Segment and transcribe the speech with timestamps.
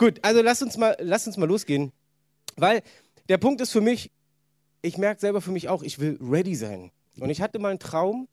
[0.00, 1.92] Gut, also lass uns mal, lass uns mal losgehen.
[2.56, 2.80] Weil
[3.28, 4.10] der Punkt ist für mich,
[4.80, 6.90] ich merke selber für mich auch, ich will ready sein.
[7.18, 8.26] Und ich hatte mal einen Traum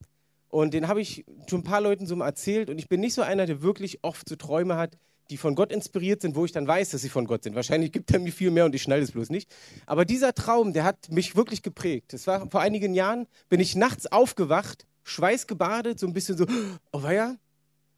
[0.47, 2.69] und den habe ich schon ein paar Leuten so mal erzählt.
[2.69, 4.97] Und ich bin nicht so einer, der wirklich oft so Träume hat,
[5.29, 7.53] die von Gott inspiriert sind, wo ich dann weiß, dass sie von Gott sind.
[7.53, 9.53] Wahrscheinlich gibt er mir viel mehr und ich schnall es bloß nicht.
[9.85, 12.13] Aber dieser Traum, der hat mich wirklich geprägt.
[12.13, 16.45] Es war vor einigen Jahren, bin ich nachts aufgewacht, schweißgebadet, so ein bisschen so,
[16.93, 17.35] oh ja.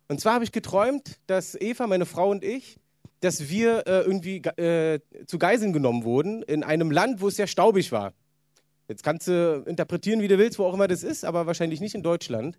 [0.08, 2.80] Und zwar habe ich geträumt, dass Eva, meine Frau und ich,
[3.22, 7.48] dass wir äh, irgendwie äh, zu Geiseln genommen wurden in einem Land, wo es sehr
[7.48, 8.14] staubig war.
[8.88, 11.96] Jetzt kannst du interpretieren, wie du willst, wo auch immer das ist, aber wahrscheinlich nicht
[11.96, 12.58] in Deutschland.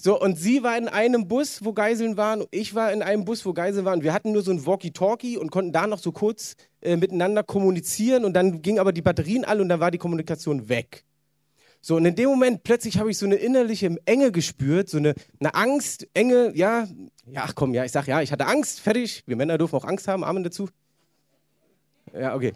[0.00, 3.44] So, und sie war in einem Bus, wo Geiseln waren, ich war in einem Bus,
[3.44, 4.04] wo Geiseln waren.
[4.04, 8.24] Wir hatten nur so ein Walkie-Talkie und konnten da noch so kurz äh, miteinander kommunizieren
[8.24, 11.04] und dann gingen aber die Batterien alle und dann war die Kommunikation weg.
[11.80, 15.14] So, und in dem Moment plötzlich habe ich so eine innerliche Enge gespürt, so eine,
[15.38, 16.88] eine Angst, Enge, ja,
[17.26, 19.22] ja, ach komm, ja, ich sag ja, ich hatte Angst, fertig.
[19.26, 20.68] Wir Männer dürfen auch Angst haben, Amen dazu.
[22.12, 22.52] Ja, okay.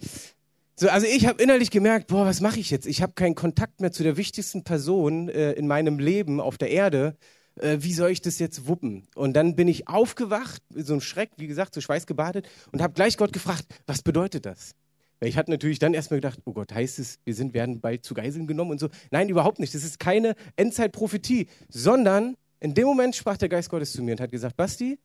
[0.74, 2.86] So, also ich habe innerlich gemerkt, boah, was mache ich jetzt?
[2.86, 6.70] Ich habe keinen Kontakt mehr zu der wichtigsten Person äh, in meinem Leben auf der
[6.70, 7.16] Erde.
[7.56, 9.06] Äh, wie soll ich das jetzt wuppen?
[9.14, 13.16] Und dann bin ich aufgewacht, so ein Schreck, wie gesagt, so schweißgebadet und habe gleich
[13.16, 14.75] Gott gefragt, was bedeutet das?
[15.23, 18.05] Weil ich hatte natürlich dann erstmal gedacht, oh Gott, heißt es, wir sind, werden bald
[18.05, 18.89] zu Geiseln genommen und so.
[19.12, 19.73] Nein, überhaupt nicht.
[19.73, 24.20] Das ist keine Endzeitprophetie, sondern in dem Moment sprach der Geist Gottes zu mir und
[24.20, 24.98] hat gesagt, Basti,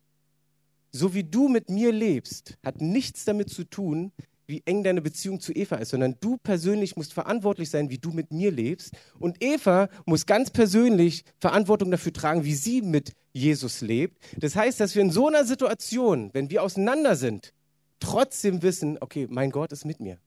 [0.92, 4.12] so wie du mit mir lebst, hat nichts damit zu tun,
[4.48, 8.10] wie eng deine Beziehung zu Eva ist, sondern du persönlich musst verantwortlich sein, wie du
[8.10, 8.96] mit mir lebst.
[9.20, 14.18] Und Eva muss ganz persönlich Verantwortung dafür tragen, wie sie mit Jesus lebt.
[14.36, 17.54] Das heißt, dass wir in so einer Situation, wenn wir auseinander sind,
[18.00, 20.18] trotzdem wissen, okay, mein Gott ist mit mir.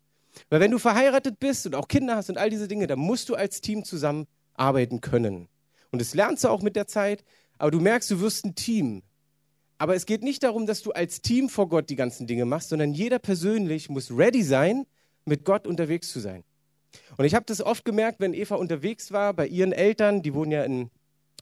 [0.49, 3.29] Weil wenn du verheiratet bist und auch Kinder hast und all diese Dinge, dann musst
[3.29, 5.49] du als Team zusammenarbeiten können.
[5.91, 7.25] Und das lernst du auch mit der Zeit,
[7.59, 9.03] aber du merkst, du wirst ein Team.
[9.79, 12.69] Aber es geht nicht darum, dass du als Team vor Gott die ganzen Dinge machst,
[12.69, 14.87] sondern jeder persönlich muss ready sein,
[15.25, 16.45] mit Gott unterwegs zu sein.
[17.17, 20.53] Und ich habe das oft gemerkt, wenn Eva unterwegs war bei ihren Eltern, die wohnen
[20.53, 20.91] ja in,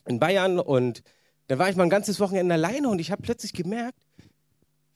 [0.06, 1.02] in Bayern, und
[1.48, 3.98] da war ich mal ein ganzes Wochenende alleine und ich habe plötzlich gemerkt,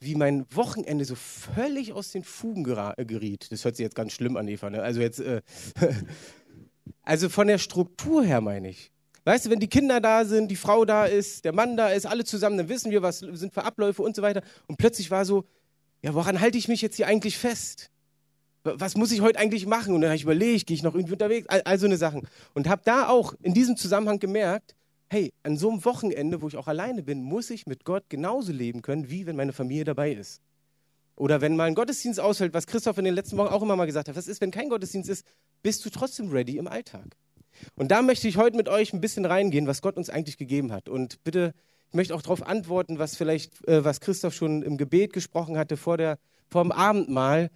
[0.02, 3.50] wie mein Wochenende so völlig aus den Fugen geriet.
[3.50, 4.70] Das hört sich jetzt ganz schlimm an, Eva.
[4.70, 4.82] Ne?
[4.82, 5.42] Also jetzt, äh,
[7.02, 8.90] also von der Struktur her meine ich.
[9.24, 12.06] Weißt du, wenn die Kinder da sind, die Frau da ist, der Mann da ist,
[12.06, 14.42] alle zusammen, dann wissen wir, was sind für Abläufe und so weiter.
[14.66, 15.44] Und plötzlich war so,
[16.02, 17.90] ja, woran halte ich mich jetzt hier eigentlich fest?
[18.64, 19.94] Was muss ich heute eigentlich machen?
[19.94, 21.48] Und dann habe ich überlegt, gehe ich noch irgendwie unterwegs?
[21.48, 22.26] All, all so eine Sachen.
[22.54, 24.74] Und habe da auch in diesem Zusammenhang gemerkt,
[25.12, 28.50] hey, an so einem Wochenende, wo ich auch alleine bin, muss ich mit Gott genauso
[28.50, 30.40] leben können, wie wenn meine Familie dabei ist.
[31.16, 33.84] Oder wenn mal ein Gottesdienst ausfällt, was Christoph in den letzten Wochen auch immer mal
[33.84, 35.26] gesagt hat, was ist, wenn kein Gottesdienst ist,
[35.62, 37.14] bist du trotzdem ready im Alltag.
[37.76, 40.72] Und da möchte ich heute mit euch ein bisschen reingehen, was Gott uns eigentlich gegeben
[40.72, 40.88] hat.
[40.88, 41.52] Und bitte,
[41.90, 45.76] ich möchte auch darauf antworten, was vielleicht, äh, was Christoph schon im Gebet gesprochen hatte
[45.76, 46.18] vor, der,
[46.48, 47.50] vor dem Abendmahl.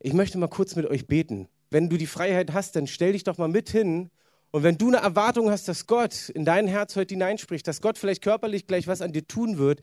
[0.00, 1.46] Ich möchte mal kurz mit euch beten.
[1.70, 4.10] Wenn du die Freiheit hast, dann stell dich doch mal mit hin.
[4.50, 7.98] Und wenn du eine Erwartung hast, dass Gott in dein Herz heute hineinspricht, dass Gott
[7.98, 9.80] vielleicht körperlich gleich was an dir tun wird,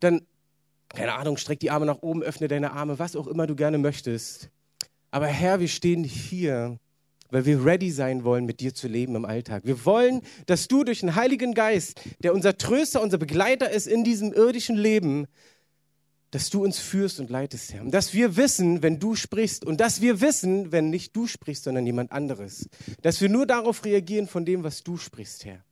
[0.00, 0.26] dann,
[0.90, 3.78] keine Ahnung, streck die Arme nach oben, öffne deine Arme, was auch immer du gerne
[3.78, 4.50] möchtest.
[5.10, 6.78] Aber Herr, wir stehen hier
[7.34, 9.64] weil wir ready sein wollen, mit dir zu leben im Alltag.
[9.64, 14.04] Wir wollen, dass du durch den Heiligen Geist, der unser Tröster, unser Begleiter ist in
[14.04, 15.26] diesem irdischen Leben,
[16.34, 17.82] dass du uns führst und leitest, Herr.
[17.82, 21.62] Und dass wir wissen, wenn du sprichst und dass wir wissen, wenn nicht du sprichst,
[21.62, 22.68] sondern jemand anderes.
[23.02, 25.64] Dass wir nur darauf reagieren von dem, was du sprichst, Herr.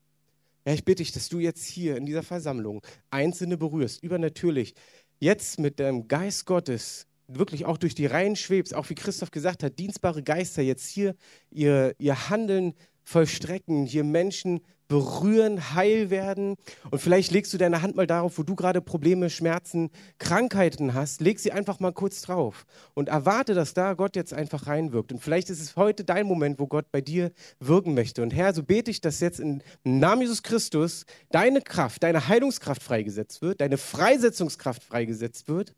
[0.65, 2.81] Ja, ich bitte dich, dass du jetzt hier in dieser Versammlung
[3.11, 4.75] Einzelne berührst, übernatürlich,
[5.19, 9.65] jetzt mit dem Geist Gottes wirklich auch durch die Reihen schwebst, auch wie Christoph gesagt
[9.65, 11.17] hat, dienstbare Geister jetzt hier
[11.51, 14.61] ihr, ihr Handeln vollstrecken, hier Menschen
[14.93, 16.57] berühren, heil werden.
[16.91, 19.89] Und vielleicht legst du deine Hand mal darauf, wo du gerade Probleme, Schmerzen,
[20.19, 21.23] Krankheiten hast.
[21.23, 25.11] Leg sie einfach mal kurz drauf und erwarte, dass da Gott jetzt einfach reinwirkt.
[25.11, 28.23] Und vielleicht ist es heute dein Moment, wo Gott bei dir wirken möchte.
[28.23, 32.83] Und Herr, so bete ich, dass jetzt im Namen Jesus Christus deine Kraft, deine Heilungskraft
[32.83, 35.75] freigesetzt wird, deine Freisetzungskraft freigesetzt wird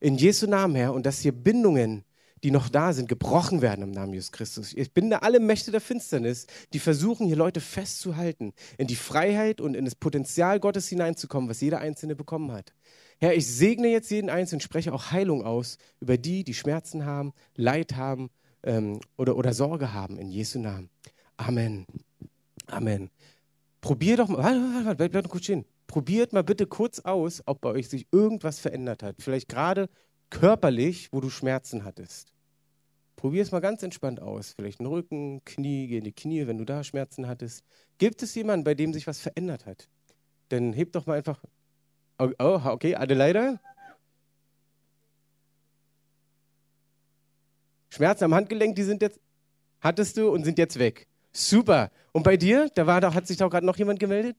[0.00, 2.02] in Jesu Namen, Herr, und dass hier Bindungen,
[2.42, 4.72] die noch da sind, gebrochen werden im Namen Jesus Christus.
[4.72, 9.74] Ich binde alle Mächte der Finsternis, die versuchen, hier Leute festzuhalten, in die Freiheit und
[9.74, 12.72] in das Potenzial Gottes hineinzukommen, was jeder Einzelne bekommen hat.
[13.18, 17.32] Herr, ich segne jetzt jeden Einzelnen, spreche auch Heilung aus über die, die Schmerzen haben,
[17.54, 18.30] Leid haben
[18.62, 20.88] ähm, oder, oder Sorge haben, in Jesu Namen.
[21.36, 21.86] Amen.
[22.66, 23.10] Amen.
[23.82, 27.42] Probier doch mal, warte, warte, warte, bleib, bleib kurz stehen probiert mal bitte kurz aus,
[27.46, 29.16] ob bei euch sich irgendwas verändert hat.
[29.18, 29.88] Vielleicht gerade
[30.30, 32.32] körperlich, wo du Schmerzen hattest.
[33.16, 34.54] Probier es mal ganz entspannt aus.
[34.56, 37.64] Vielleicht einen Rücken, Knie, geh in die Knie, wenn du da Schmerzen hattest.
[37.98, 39.90] Gibt es jemanden, bei dem sich was verändert hat?
[40.48, 41.44] Dann heb doch mal einfach.
[42.18, 43.60] Oh, oh okay, Adelaide.
[47.90, 49.20] Schmerzen am Handgelenk, die sind jetzt,
[49.80, 51.06] hattest du und sind jetzt weg.
[51.32, 51.90] Super.
[52.12, 54.36] Und bei dir, da war doch, hat sich doch gerade noch jemand gemeldet?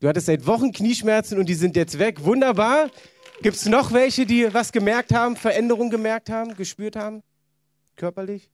[0.00, 2.24] Du hattest seit Wochen Knieschmerzen und die sind jetzt weg.
[2.24, 2.90] Wunderbar.
[3.42, 7.22] Gibt es noch welche, die was gemerkt haben, Veränderungen gemerkt haben, gespürt haben?
[7.96, 8.50] Körperlich?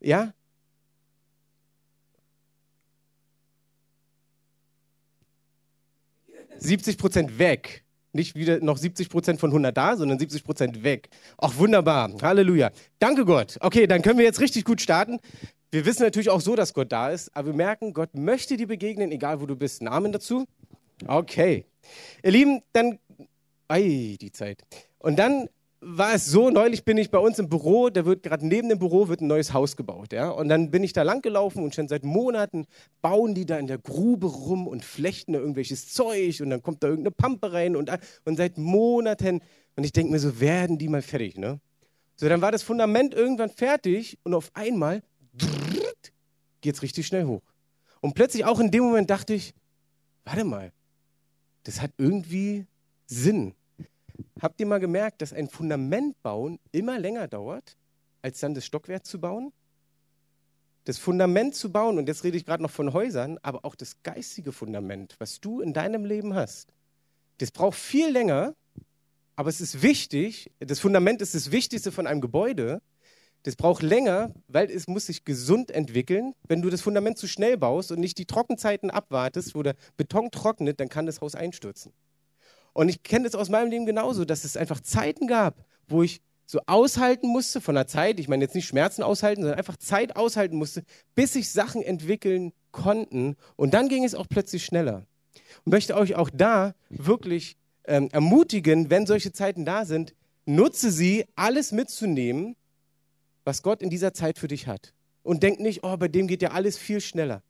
[0.00, 0.32] Ja?
[6.56, 7.84] Siebzig Prozent weg.
[8.12, 11.10] Nicht wieder noch 70 Prozent von 100 da, sondern 70 Prozent weg.
[11.38, 12.10] Ach, wunderbar.
[12.22, 12.70] Halleluja.
[12.98, 13.58] Danke Gott.
[13.60, 15.20] Okay, dann können wir jetzt richtig gut starten.
[15.70, 18.66] Wir wissen natürlich auch so, dass Gott da ist, aber wir merken, Gott möchte dir
[18.66, 19.82] begegnen, egal wo du bist.
[19.82, 20.46] Namen dazu?
[21.06, 21.64] Okay.
[22.22, 22.98] Ihr Lieben, dann,
[23.68, 24.62] ei, die Zeit.
[24.98, 25.48] Und dann
[25.80, 28.78] war es so, neulich bin ich bei uns im Büro, da wird gerade neben dem
[28.78, 30.28] Büro wird ein neues Haus gebaut, ja.
[30.28, 32.66] Und dann bin ich da lang gelaufen und schon seit Monaten
[33.00, 36.82] bauen die da in der Grube rum und flechten da irgendwelches Zeug und dann kommt
[36.82, 37.90] da irgendeine Pampe rein und,
[38.24, 39.40] und seit Monaten,
[39.74, 41.60] und ich denke mir so, werden die mal fertig, ne?
[42.16, 45.02] So, dann war das Fundament irgendwann fertig und auf einmal
[46.60, 47.42] geht es richtig schnell hoch.
[48.02, 49.54] Und plötzlich auch in dem Moment dachte ich,
[50.24, 50.72] warte mal,
[51.64, 52.66] das hat irgendwie
[53.06, 53.54] Sinn.
[54.40, 57.76] Habt ihr mal gemerkt, dass ein Fundament bauen immer länger dauert,
[58.22, 59.52] als dann das Stockwerk zu bauen?
[60.84, 64.02] Das Fundament zu bauen, und jetzt rede ich gerade noch von Häusern, aber auch das
[64.02, 66.72] geistige Fundament, was du in deinem Leben hast,
[67.38, 68.54] das braucht viel länger,
[69.36, 70.50] aber es ist wichtig.
[70.58, 72.82] Das Fundament ist das Wichtigste von einem Gebäude.
[73.42, 76.34] Das braucht länger, weil es muss sich gesund entwickeln.
[76.46, 80.30] Wenn du das Fundament zu schnell baust und nicht die Trockenzeiten abwartest, wo der Beton
[80.30, 81.92] trocknet, dann kann das Haus einstürzen.
[82.72, 86.20] Und ich kenne das aus meinem Leben genauso, dass es einfach Zeiten gab, wo ich
[86.46, 90.16] so aushalten musste von der Zeit, ich meine jetzt nicht Schmerzen aushalten, sondern einfach Zeit
[90.16, 90.82] aushalten musste,
[91.14, 93.36] bis sich Sachen entwickeln konnten.
[93.56, 95.06] Und dann ging es auch plötzlich schneller.
[95.64, 100.14] Und möchte euch auch da wirklich ähm, ermutigen, wenn solche Zeiten da sind,
[100.44, 102.56] nutze sie, alles mitzunehmen,
[103.44, 104.92] was Gott in dieser Zeit für dich hat.
[105.22, 107.42] Und denk nicht, oh, bei dem geht ja alles viel schneller.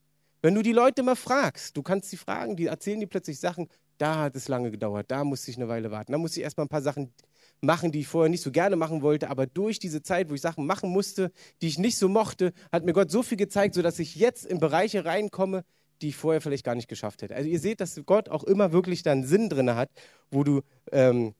[0.42, 3.68] Wenn du die Leute mal fragst, du kannst sie fragen, die erzählen dir plötzlich Sachen,
[3.98, 6.64] da hat es lange gedauert, da musste ich eine Weile warten, da musste ich erstmal
[6.64, 7.12] ein paar Sachen
[7.60, 10.40] machen, die ich vorher nicht so gerne machen wollte, aber durch diese Zeit, wo ich
[10.40, 13.98] Sachen machen musste, die ich nicht so mochte, hat mir Gott so viel gezeigt, sodass
[13.98, 15.64] ich jetzt in Bereiche reinkomme,
[16.00, 17.36] die ich vorher vielleicht gar nicht geschafft hätte.
[17.36, 19.90] Also ihr seht, dass Gott auch immer wirklich dann Sinn drin hat,
[20.30, 20.62] wo du,
[20.92, 21.34] ähm,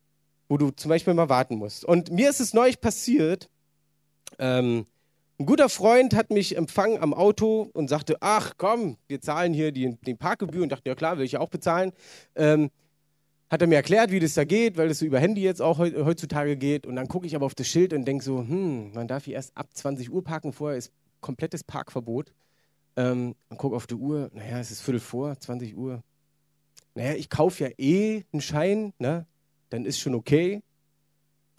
[0.49, 1.87] wo du zum Beispiel mal warten musst.
[1.87, 3.49] Und mir ist es neulich passiert,
[4.39, 4.87] ähm,
[5.39, 9.73] ein guter Freund hat mich empfangen am Auto und sagte, ach komm, wir zahlen hier
[9.73, 10.63] die, die Parkgebühr.
[10.63, 11.93] Und dachte, ja klar, will ich auch bezahlen.
[12.35, 12.71] Ähm,
[13.51, 15.79] hat er mir erklärt, wie das da geht, weil das so über Handy jetzt auch
[15.79, 16.87] heutzutage geht.
[16.87, 19.35] Und dann gucke ich aber auf das Schild und denke so, hm, man darf hier
[19.35, 22.33] erst ab 20 Uhr parken, vorher ist komplettes Parkverbot.
[22.97, 26.03] Ähm, und gucke auf die Uhr, naja, es ist Viertel vor, 20 Uhr.
[26.95, 29.27] Naja, ich kaufe ja eh einen Schein, ne?
[29.71, 30.63] dann ist schon okay,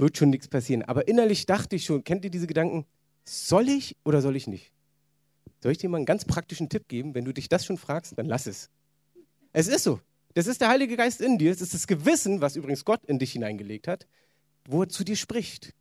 [0.02, 0.82] wird schon nichts passieren.
[0.84, 2.86] Aber innerlich dachte ich schon, kennt ihr diese Gedanken?
[3.24, 4.72] Soll ich oder soll ich nicht?
[5.62, 7.14] Soll ich dir mal einen ganz praktischen Tipp geben?
[7.14, 8.70] Wenn du dich das schon fragst, dann lass es.
[9.54, 10.00] Es ist so.
[10.34, 11.52] Das ist der Heilige Geist in dir.
[11.52, 14.08] Es ist das Gewissen, was übrigens Gott in dich hineingelegt hat,
[14.66, 15.74] wo er zu dir spricht.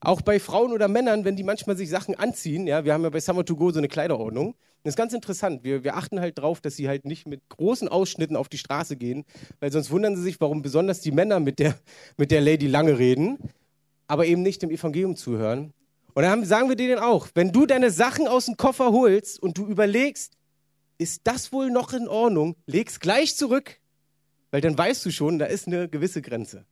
[0.00, 3.10] Auch bei Frauen oder Männern, wenn die manchmal sich Sachen anziehen, ja, wir haben ja
[3.10, 4.54] bei Summer to Go so eine Kleiderordnung.
[4.84, 5.64] Das ist ganz interessant.
[5.64, 8.96] Wir, wir achten halt drauf, dass sie halt nicht mit großen Ausschnitten auf die Straße
[8.96, 9.24] gehen,
[9.58, 11.74] weil sonst wundern sie sich, warum besonders die Männer mit der,
[12.18, 13.38] mit der Lady lange reden,
[14.06, 15.72] aber eben nicht dem Evangelium zuhören.
[16.12, 19.56] Und dann sagen wir dir auch, wenn du deine Sachen aus dem Koffer holst und
[19.56, 20.34] du überlegst,
[20.98, 23.80] ist das wohl noch in Ordnung, leg's gleich zurück,
[24.50, 26.66] weil dann weißt du schon, da ist eine gewisse Grenze.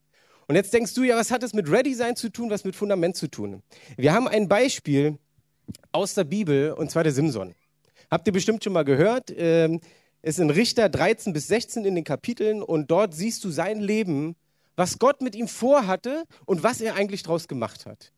[0.47, 2.75] Und jetzt denkst du ja, was hat das mit Ready sein zu tun, was mit
[2.75, 3.63] Fundament zu tun?
[3.97, 5.17] Wir haben ein Beispiel
[5.91, 7.55] aus der Bibel und zwar der Simson.
[8.13, 9.33] Habt ihr bestimmt schon mal gehört?
[9.35, 9.81] Ähm,
[10.21, 14.35] ist in Richter 13 bis 16 in den Kapiteln und dort siehst du sein Leben,
[14.75, 18.13] was Gott mit ihm vorhatte und was er eigentlich daraus gemacht hat.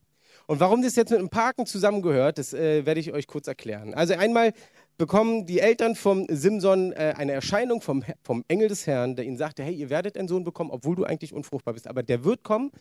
[0.48, 3.94] Und warum das jetzt mit dem Parken zusammengehört, das äh, werde ich euch kurz erklären.
[3.94, 4.52] Also einmal
[4.98, 9.38] bekommen die Eltern vom Simson äh, eine Erscheinung vom, vom Engel des Herrn, der ihnen
[9.38, 11.88] sagte, hey, ihr werdet einen Sohn bekommen, obwohl du eigentlich unfruchtbar bist.
[11.88, 12.72] Aber der wird kommen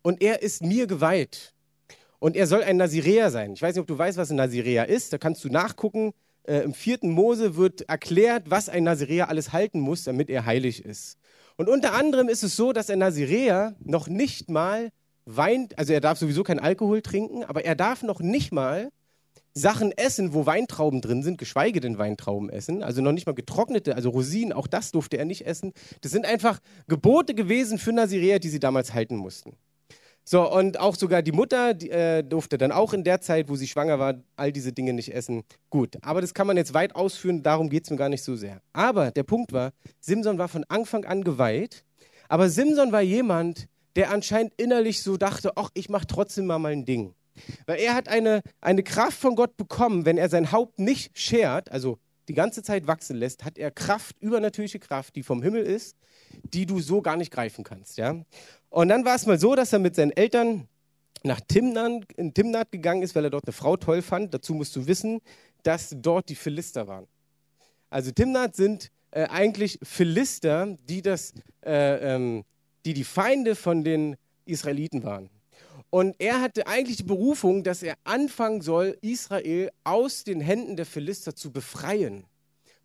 [0.00, 1.52] und er ist mir geweiht.
[2.18, 3.52] Und er soll ein Naziräer sein.
[3.52, 5.12] Ich weiß nicht, ob du weißt, was ein Naziräer ist.
[5.12, 6.14] Da kannst du nachgucken.
[6.44, 10.84] Äh, Im vierten Mose wird erklärt, was ein Naziräer alles halten muss, damit er heilig
[10.84, 11.18] ist.
[11.56, 14.90] Und unter anderem ist es so, dass ein Naziräer noch nicht mal
[15.24, 18.90] Wein, also er darf sowieso kein Alkohol trinken, aber er darf noch nicht mal
[19.54, 22.82] Sachen essen, wo Weintrauben drin sind, geschweige denn Weintrauben essen.
[22.82, 25.72] Also noch nicht mal getrocknete, also Rosinen, auch das durfte er nicht essen.
[26.00, 26.58] Das sind einfach
[26.88, 29.56] Gebote gewesen für Naziräer, die sie damals halten mussten.
[30.24, 33.56] So, und auch sogar die Mutter die, äh, durfte dann auch in der Zeit, wo
[33.56, 35.42] sie schwanger war, all diese Dinge nicht essen.
[35.68, 38.36] Gut, aber das kann man jetzt weit ausführen, darum geht es mir gar nicht so
[38.36, 38.60] sehr.
[38.72, 41.84] Aber der Punkt war, Simson war von Anfang an geweiht,
[42.28, 46.84] aber Simson war jemand, der anscheinend innerlich so dachte, ach, ich mache trotzdem mal mein
[46.84, 47.14] Ding.
[47.66, 51.70] Weil er hat eine, eine Kraft von Gott bekommen, wenn er sein Haupt nicht schert,
[51.72, 51.98] also
[52.28, 55.96] die ganze Zeit wachsen lässt, hat er Kraft, übernatürliche Kraft, die vom Himmel ist,
[56.44, 57.98] die du so gar nicht greifen kannst.
[57.98, 58.24] Ja?
[58.72, 60.66] Und dann war es mal so, dass er mit seinen Eltern
[61.24, 64.32] nach Timnat, in Timnat gegangen ist, weil er dort eine Frau toll fand.
[64.32, 65.20] Dazu musst du wissen,
[65.62, 67.06] dass dort die Philister waren.
[67.90, 72.44] Also Timnat sind äh, eigentlich Philister, die, das, äh, ähm,
[72.86, 75.28] die die Feinde von den Israeliten waren.
[75.90, 80.86] Und er hatte eigentlich die Berufung, dass er anfangen soll, Israel aus den Händen der
[80.86, 82.24] Philister zu befreien.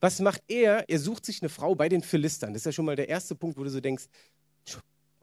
[0.01, 0.83] Was macht er?
[0.89, 2.51] Er sucht sich eine Frau bei den Philistern.
[2.51, 4.03] Das ist ja schon mal der erste Punkt, wo du so denkst,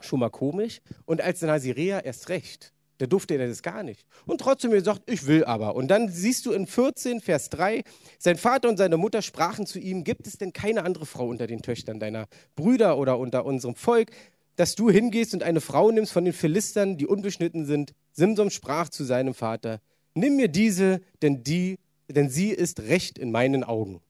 [0.01, 0.81] schon mal komisch.
[1.05, 2.73] Und als Nazirea erst recht.
[2.99, 4.07] Da durfte er das gar nicht.
[4.25, 5.75] Und trotzdem, er sagt, ich will aber.
[5.75, 7.83] Und dann siehst du in 14, Vers 3,
[8.19, 11.49] sein Vater und seine Mutter sprachen zu ihm, gibt es denn keine andere Frau unter
[11.49, 14.13] den Töchtern deiner Brüder oder unter unserem Volk,
[14.55, 17.95] dass du hingehst und eine Frau nimmst von den Philistern, die unbeschnitten sind?
[18.13, 19.81] Simson sprach zu seinem Vater,
[20.15, 24.01] nimm mir diese, denn, die, denn sie ist recht in meinen Augen.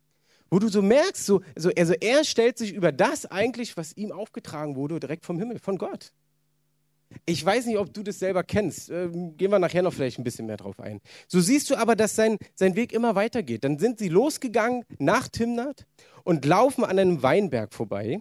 [0.54, 4.12] Wo du so merkst, so, also, also er stellt sich über das eigentlich, was ihm
[4.12, 6.12] aufgetragen wurde, direkt vom Himmel, von Gott.
[7.26, 8.88] Ich weiß nicht, ob du das selber kennst.
[8.88, 11.00] Ähm, gehen wir nachher noch vielleicht ein bisschen mehr drauf ein.
[11.26, 13.64] So siehst du aber, dass sein, sein Weg immer weitergeht.
[13.64, 15.86] Dann sind sie losgegangen nach Timnat
[16.22, 18.20] und laufen an einem Weinberg vorbei.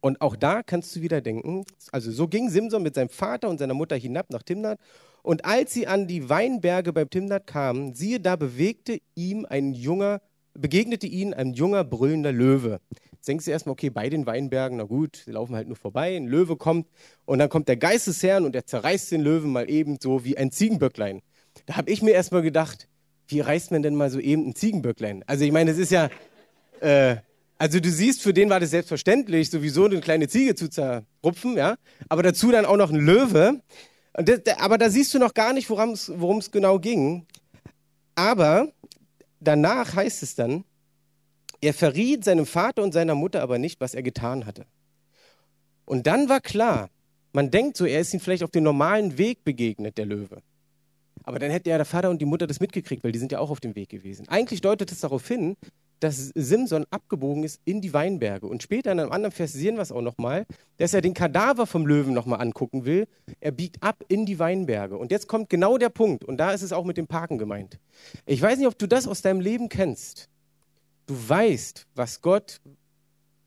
[0.00, 3.58] Und auch da kannst du wieder denken, also so ging Simson mit seinem Vater und
[3.58, 4.80] seiner Mutter hinab nach Timnat.
[5.22, 10.20] Und als sie an die Weinberge beim Timnat kamen, siehe, da bewegte ihm ein junger,
[10.58, 12.80] begegnete ihnen ein junger brüllender Löwe
[13.26, 16.26] denkst du erstmal, okay, bei den Weinbergen, na gut, sie laufen halt nur vorbei, ein
[16.26, 16.88] Löwe kommt
[17.24, 20.24] und dann kommt der Geist des Herrn und der zerreißt den Löwen mal eben so
[20.24, 21.22] wie ein Ziegenböcklein.
[21.66, 22.88] Da habe ich mir erstmal gedacht,
[23.28, 25.24] wie reißt man denn mal so eben ein Ziegenböcklein?
[25.26, 26.10] Also ich meine, es ist ja,
[26.80, 27.16] äh,
[27.58, 31.76] also du siehst, für den war das selbstverständlich, sowieso eine kleine Ziege zu zerrupfen, ja,
[32.08, 33.60] aber dazu dann auch noch ein Löwe.
[34.12, 37.26] Das, aber da siehst du noch gar nicht, worum es genau ging.
[38.14, 38.72] Aber
[39.40, 40.64] danach heißt es dann,
[41.60, 44.66] er verriet seinem Vater und seiner Mutter aber nicht, was er getan hatte.
[45.84, 46.90] Und dann war klar,
[47.32, 50.42] man denkt so, er ist ihm vielleicht auf dem normalen Weg begegnet, der Löwe.
[51.22, 53.40] Aber dann hätte ja der Vater und die Mutter das mitgekriegt, weil die sind ja
[53.40, 54.28] auch auf dem Weg gewesen.
[54.28, 55.56] Eigentlich deutet es darauf hin,
[56.00, 58.46] dass Simson abgebogen ist in die Weinberge.
[58.46, 61.66] Und später in einem anderen Vers sehen wir es auch nochmal, dass er den Kadaver
[61.66, 63.06] vom Löwen nochmal angucken will.
[63.40, 64.98] Er biegt ab in die Weinberge.
[64.98, 66.24] Und jetzt kommt genau der Punkt.
[66.24, 67.78] Und da ist es auch mit dem Parken gemeint.
[68.26, 70.28] Ich weiß nicht, ob du das aus deinem Leben kennst
[71.06, 72.60] du weißt, was Gott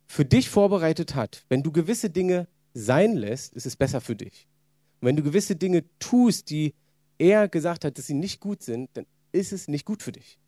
[0.08, 4.48] für dich vorbereitet hat, wenn du gewisse Dinge sein lässt, ist es besser für dich.
[5.02, 6.74] Und wenn du gewisse Dinge tust, die
[7.18, 10.39] er gesagt hat, dass sie nicht gut sind, dann ist es nicht gut für dich.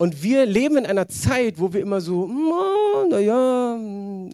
[0.00, 2.28] Und wir leben in einer Zeit, wo wir immer so,
[3.10, 3.76] naja,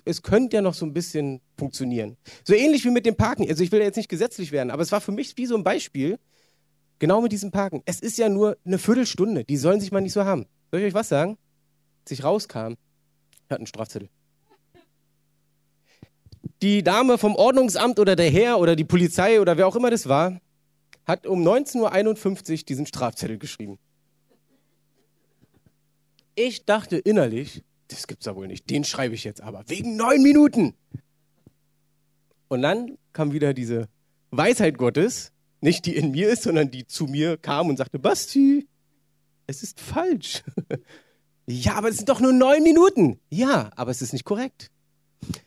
[0.04, 2.18] es könnte ja noch so ein bisschen funktionieren.
[2.44, 3.48] So ähnlich wie mit dem Parken.
[3.48, 5.64] Also ich will jetzt nicht gesetzlich werden, aber es war für mich wie so ein
[5.64, 6.18] Beispiel,
[6.98, 7.82] genau mit diesem Parken.
[7.86, 10.44] Es ist ja nur eine Viertelstunde, die sollen sich mal nicht so haben.
[10.70, 11.38] Soll ich euch was sagen?
[12.02, 12.74] Als ich rauskam,
[13.48, 14.10] hat einen Strafzettel.
[16.60, 20.08] Die Dame vom Ordnungsamt oder der Herr oder die Polizei oder wer auch immer das
[20.10, 20.40] war,
[21.06, 23.78] hat um 19.51 Uhr diesen Strafzettel geschrieben.
[26.34, 30.22] Ich dachte innerlich, das gibt's ja wohl nicht, den schreibe ich jetzt aber, wegen neun
[30.22, 30.74] Minuten.
[32.48, 33.88] Und dann kam wieder diese
[34.30, 38.68] Weisheit Gottes, nicht die in mir ist, sondern die zu mir kam und sagte, Basti,
[39.46, 40.42] es ist falsch.
[41.46, 43.20] Ja, aber es sind doch nur neun Minuten.
[43.28, 44.70] Ja, aber es ist nicht korrekt.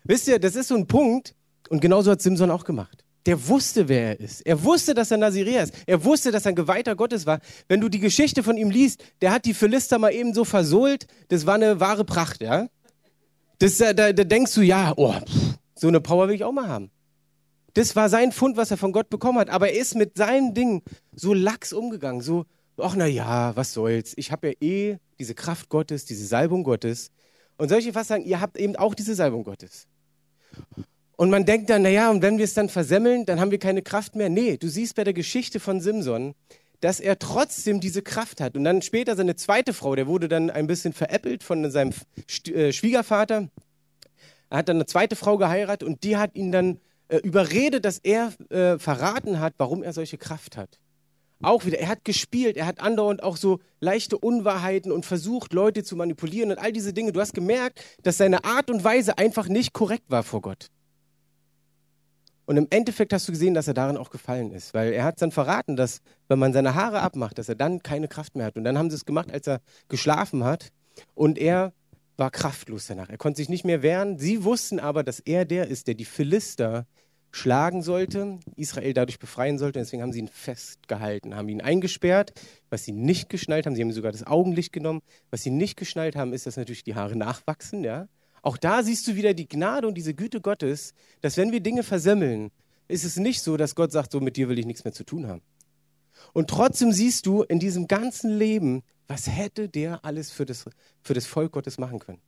[0.04, 1.36] Wisst ihr, das ist so ein Punkt,
[1.70, 3.04] und genauso hat Simson auch gemacht.
[3.28, 4.42] Der wusste, wer er ist.
[4.46, 5.74] Er wusste, dass er Nazirea ist.
[5.86, 7.42] Er wusste, dass er ein Geweihter Gottes war.
[7.68, 11.08] Wenn du die Geschichte von ihm liest, der hat die Philister mal eben so versohlt,
[11.28, 12.70] das war eine wahre Pracht, ja.
[13.60, 15.14] Das, da, da denkst du, ja, oh,
[15.76, 16.90] so eine Power will ich auch mal haben.
[17.74, 19.50] Das war sein Fund, was er von Gott bekommen hat.
[19.50, 20.82] Aber er ist mit seinem Ding
[21.14, 22.46] so lax umgegangen, so,
[22.78, 24.14] ach na ja, was soll's.
[24.16, 27.12] Ich habe ja eh diese Kraft Gottes, diese Salbung Gottes.
[27.58, 29.86] Und soll ich fast sagen, ihr habt eben auch diese Salbung Gottes.
[31.18, 33.82] Und man denkt dann, naja, und wenn wir es dann versemmeln, dann haben wir keine
[33.82, 34.30] Kraft mehr.
[34.30, 36.36] Nee, du siehst bei der Geschichte von Simson,
[36.80, 38.56] dass er trotzdem diese Kraft hat.
[38.56, 41.92] Und dann später seine zweite Frau, der wurde dann ein bisschen veräppelt von seinem
[42.48, 43.50] äh, Schwiegervater.
[44.50, 47.98] Er hat dann eine zweite Frau geheiratet und die hat ihn dann äh, überredet, dass
[47.98, 50.80] er äh, verraten hat, warum er solche Kraft hat
[51.42, 55.84] auch wieder, er hat gespielt, er hat andauernd auch so leichte Unwahrheiten und versucht, Leute
[55.84, 57.12] zu manipulieren und all diese Dinge.
[57.12, 60.70] Du hast gemerkt, dass seine Art und Weise einfach nicht korrekt war vor Gott.
[62.48, 65.22] Und im Endeffekt hast du gesehen, dass er darin auch gefallen ist, weil er hat
[65.22, 66.00] dann verraten, dass
[66.30, 68.56] wenn man seine Haare abmacht, dass er dann keine Kraft mehr hat.
[68.56, 70.70] Und dann haben sie es gemacht, als er geschlafen hat
[71.14, 71.74] und er
[72.16, 73.10] war kraftlos danach.
[73.10, 74.18] Er konnte sich nicht mehr wehren.
[74.18, 76.88] Sie wussten aber, dass er der ist, der die Philister
[77.32, 79.80] schlagen sollte, Israel dadurch befreien sollte.
[79.80, 82.32] Deswegen haben sie ihn festgehalten, haben ihn eingesperrt.
[82.70, 85.02] Was sie nicht geschnallt haben, sie haben sogar das Augenlicht genommen.
[85.32, 87.84] Was sie nicht geschnallt haben, ist, dass natürlich die Haare nachwachsen.
[87.84, 88.08] Ja?
[88.48, 91.84] Auch da siehst du wieder die Gnade und diese Güte Gottes, dass wenn wir Dinge
[91.84, 92.50] versemmeln,
[92.88, 95.04] ist es nicht so, dass Gott sagt, so mit dir will ich nichts mehr zu
[95.04, 95.42] tun haben.
[96.32, 100.64] Und trotzdem siehst du in diesem ganzen Leben, was hätte der alles für das,
[101.02, 102.22] für das Volk Gottes machen können.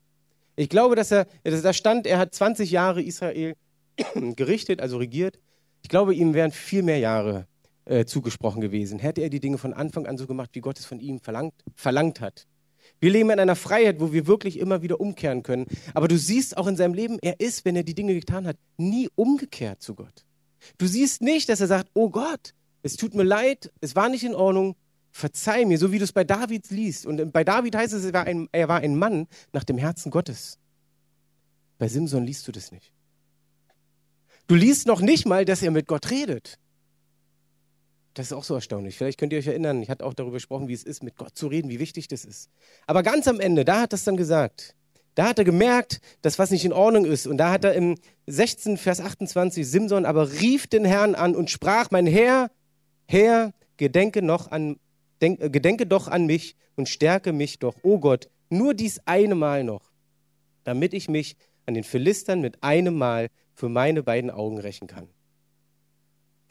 [0.57, 3.55] Ich glaube, dass er, da stand, er hat 20 Jahre Israel
[4.35, 5.39] gerichtet, also regiert.
[5.83, 7.47] Ich glaube, ihm wären viel mehr Jahre
[7.85, 10.85] äh, zugesprochen gewesen, hätte er die Dinge von Anfang an so gemacht, wie Gott es
[10.85, 12.45] von ihm verlangt, verlangt hat.
[12.99, 15.65] Wir leben in einer Freiheit, wo wir wirklich immer wieder umkehren können.
[15.93, 18.57] Aber du siehst auch in seinem Leben, er ist, wenn er die Dinge getan hat,
[18.77, 20.25] nie umgekehrt zu Gott.
[20.77, 22.53] Du siehst nicht, dass er sagt, oh Gott,
[22.83, 24.75] es tut mir leid, es war nicht in Ordnung,
[25.11, 27.05] verzeih mir, so wie du es bei David liest.
[27.05, 30.11] Und bei David heißt es, er war ein, er war ein Mann nach dem Herzen
[30.11, 30.57] Gottes.
[31.77, 32.91] Bei Simson liest du das nicht.
[34.47, 36.57] Du liest noch nicht mal, dass er mit Gott redet.
[38.19, 38.97] Das ist auch so erstaunlich.
[38.97, 41.37] Vielleicht könnt ihr euch erinnern, ich hatte auch darüber gesprochen, wie es ist, mit Gott
[41.37, 42.49] zu reden, wie wichtig das ist.
[42.85, 44.75] Aber ganz am Ende, da hat er es dann gesagt.
[45.15, 47.27] Da hat er gemerkt, dass was nicht in Ordnung ist.
[47.27, 47.95] Und da hat er im
[48.27, 52.51] 16, Vers 28, Simson aber rief den Herrn an und sprach, mein Herr,
[53.07, 54.75] Herr, gedenke, noch an,
[55.21, 58.99] denk, äh, gedenke doch an mich und stärke mich doch, o oh Gott, nur dies
[59.05, 59.93] eine Mal noch,
[60.65, 65.07] damit ich mich an den Philistern mit einem Mal für meine beiden Augen rächen kann.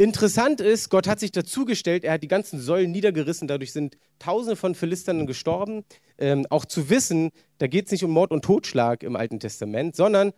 [0.00, 4.55] Interessant ist, Gott hat sich dazugestellt, er hat die ganzen Säulen niedergerissen, dadurch sind Tausende
[4.55, 5.85] von Philistern gestorben.
[6.19, 9.97] Ähm, auch zu wissen, da geht es nicht um Mord und Totschlag im Alten Testament,
[9.97, 10.33] sondern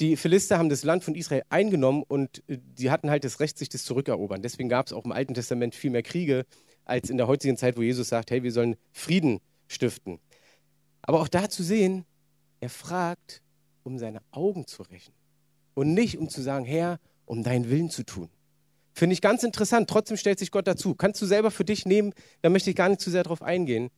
[0.00, 3.58] die Philister haben das Land von Israel eingenommen und äh, sie hatten halt das Recht,
[3.58, 4.40] sich das zurückerobern.
[4.40, 6.46] Deswegen gab es auch im Alten Testament viel mehr Kriege
[6.86, 10.20] als in der heutigen Zeit, wo Jesus sagt, hey, wir sollen Frieden stiften.
[11.02, 12.06] Aber auch da zu sehen,
[12.60, 13.42] er fragt,
[13.82, 15.12] um seine Augen zu rächen
[15.74, 18.30] und nicht um zu sagen, Herr, um deinen Willen zu tun.
[18.92, 19.88] Finde ich ganz interessant.
[19.88, 20.94] Trotzdem stellt sich Gott dazu.
[20.94, 23.90] Kannst du selber für dich nehmen, da möchte ich gar nicht zu sehr drauf eingehen.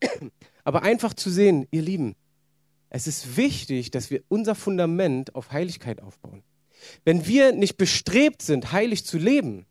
[0.64, 2.16] Aber einfach zu sehen, ihr Lieben,
[2.88, 6.42] es ist wichtig, dass wir unser Fundament auf Heiligkeit aufbauen.
[7.04, 9.66] Wenn wir nicht bestrebt sind, heilig zu leben,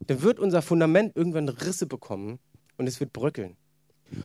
[0.00, 2.38] dann wird unser Fundament irgendwann Risse bekommen
[2.76, 3.56] und es wird bröckeln.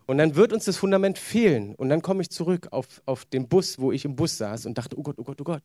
[0.06, 1.76] Und dann wird uns das Fundament fehlen.
[1.76, 4.78] Und dann komme ich zurück auf, auf den Bus, wo ich im Bus saß und
[4.78, 5.64] dachte, oh Gott, oh Gott, oh Gott,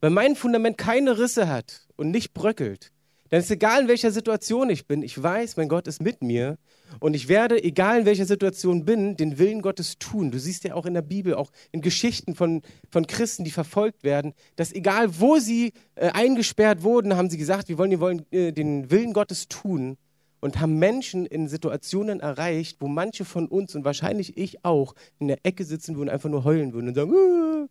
[0.00, 2.92] wenn mein Fundament keine Risse hat und nicht bröckelt,
[3.32, 6.58] dann ist egal, in welcher Situation ich bin, ich weiß, mein Gott ist mit mir
[7.00, 10.30] und ich werde, egal in welcher Situation bin, den Willen Gottes tun.
[10.30, 14.04] Du siehst ja auch in der Bibel, auch in Geschichten von, von Christen, die verfolgt
[14.04, 18.26] werden, dass egal wo sie äh, eingesperrt wurden, haben sie gesagt, wir wollen, wir wollen
[18.32, 19.96] äh, den Willen Gottes tun
[20.40, 25.28] und haben Menschen in Situationen erreicht, wo manche von uns und wahrscheinlich ich auch in
[25.28, 27.66] der Ecke sitzen würden, einfach nur heulen würden und sagen, Aah!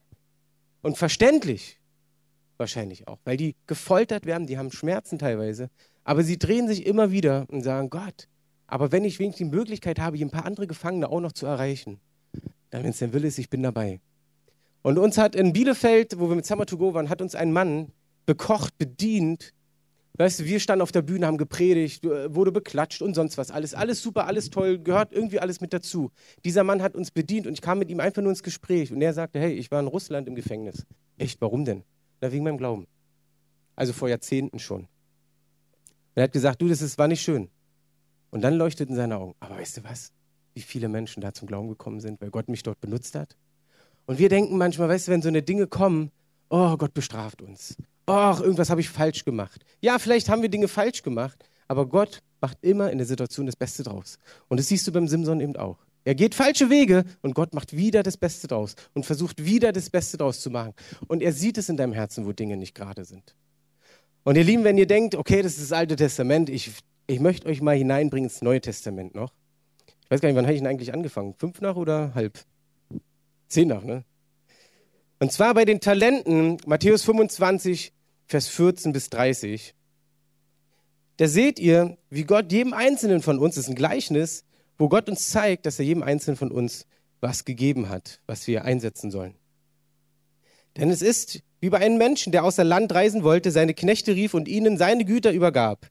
[0.82, 1.81] und verständlich
[2.62, 5.70] wahrscheinlich auch, weil die gefoltert werden, die haben Schmerzen teilweise,
[6.06, 8.30] aber sie drehen sich immer wieder und sagen, Gott,
[8.68, 11.46] aber wenn ich wenigstens die Möglichkeit habe, hier ein paar andere Gefangene auch noch zu
[11.46, 12.00] erreichen,
[12.70, 14.00] dann, wenn es denn will ist, ich bin dabei.
[14.82, 17.52] Und uns hat in Bielefeld, wo wir mit Summer to Go waren, hat uns ein
[17.52, 17.92] Mann
[18.26, 19.54] bekocht, bedient.
[20.18, 23.52] Weißt du, wir standen auf der Bühne, haben gepredigt, äh, wurde beklatscht und sonst was.
[23.52, 26.12] Alles, alles super, alles toll, gehört irgendwie alles mit dazu.
[26.46, 29.02] Dieser Mann hat uns bedient und ich kam mit ihm einfach nur ins Gespräch und
[29.02, 30.86] er sagte, hey, ich war in Russland im Gefängnis.
[31.18, 31.84] Echt, warum denn?
[32.22, 32.88] Na, wegen meinem Glauben.
[33.76, 34.88] Also vor Jahrzehnten schon.
[36.16, 37.50] Er hat gesagt, du, das ist, war nicht schön.
[38.30, 39.36] Und dann leuchteten seine Augen.
[39.40, 40.12] Aber weißt du was?
[40.54, 43.36] Wie viele Menschen da zum Glauben gekommen sind, weil Gott mich dort benutzt hat.
[44.06, 46.12] Und wir denken manchmal, weißt du, wenn so eine Dinge kommen,
[46.50, 47.76] oh, Gott bestraft uns.
[48.08, 49.64] Oh, irgendwas habe ich falsch gemacht.
[49.80, 53.56] Ja, vielleicht haben wir Dinge falsch gemacht, aber Gott macht immer in der Situation das
[53.56, 54.18] Beste draus.
[54.50, 55.78] Und das siehst du beim Simson eben auch.
[56.04, 59.90] Er geht falsche Wege und Gott macht wieder das Beste draus und versucht wieder das
[59.90, 60.74] Beste draus zu machen.
[61.08, 63.36] Und er sieht es in deinem Herzen, wo Dinge nicht gerade sind.
[64.24, 66.72] Und ihr Lieben, wenn ihr denkt, okay, das ist das Alte Testament, ich,
[67.08, 69.32] ich möchte euch mal hineinbringen ins Neue Testament noch.
[70.04, 71.36] Ich weiß gar nicht, wann habe ich denn eigentlich angefangen?
[71.38, 72.40] Fünf nach oder halb?
[73.48, 74.04] Zehn nach, ne?
[75.20, 77.94] Und zwar bei den Talenten, Matthäus 25,
[78.26, 79.76] Vers 14 bis 30.
[81.18, 84.46] Da seht ihr, wie Gott jedem Einzelnen von uns, das ist ein Gleichnis,
[84.82, 86.88] wo Gott uns zeigt, dass er jedem Einzelnen von uns
[87.20, 89.36] was gegeben hat, was wir einsetzen sollen.
[90.76, 94.34] Denn es ist wie bei einem Menschen, der außer Land reisen wollte, seine Knechte rief
[94.34, 95.88] und ihnen seine Güter übergab.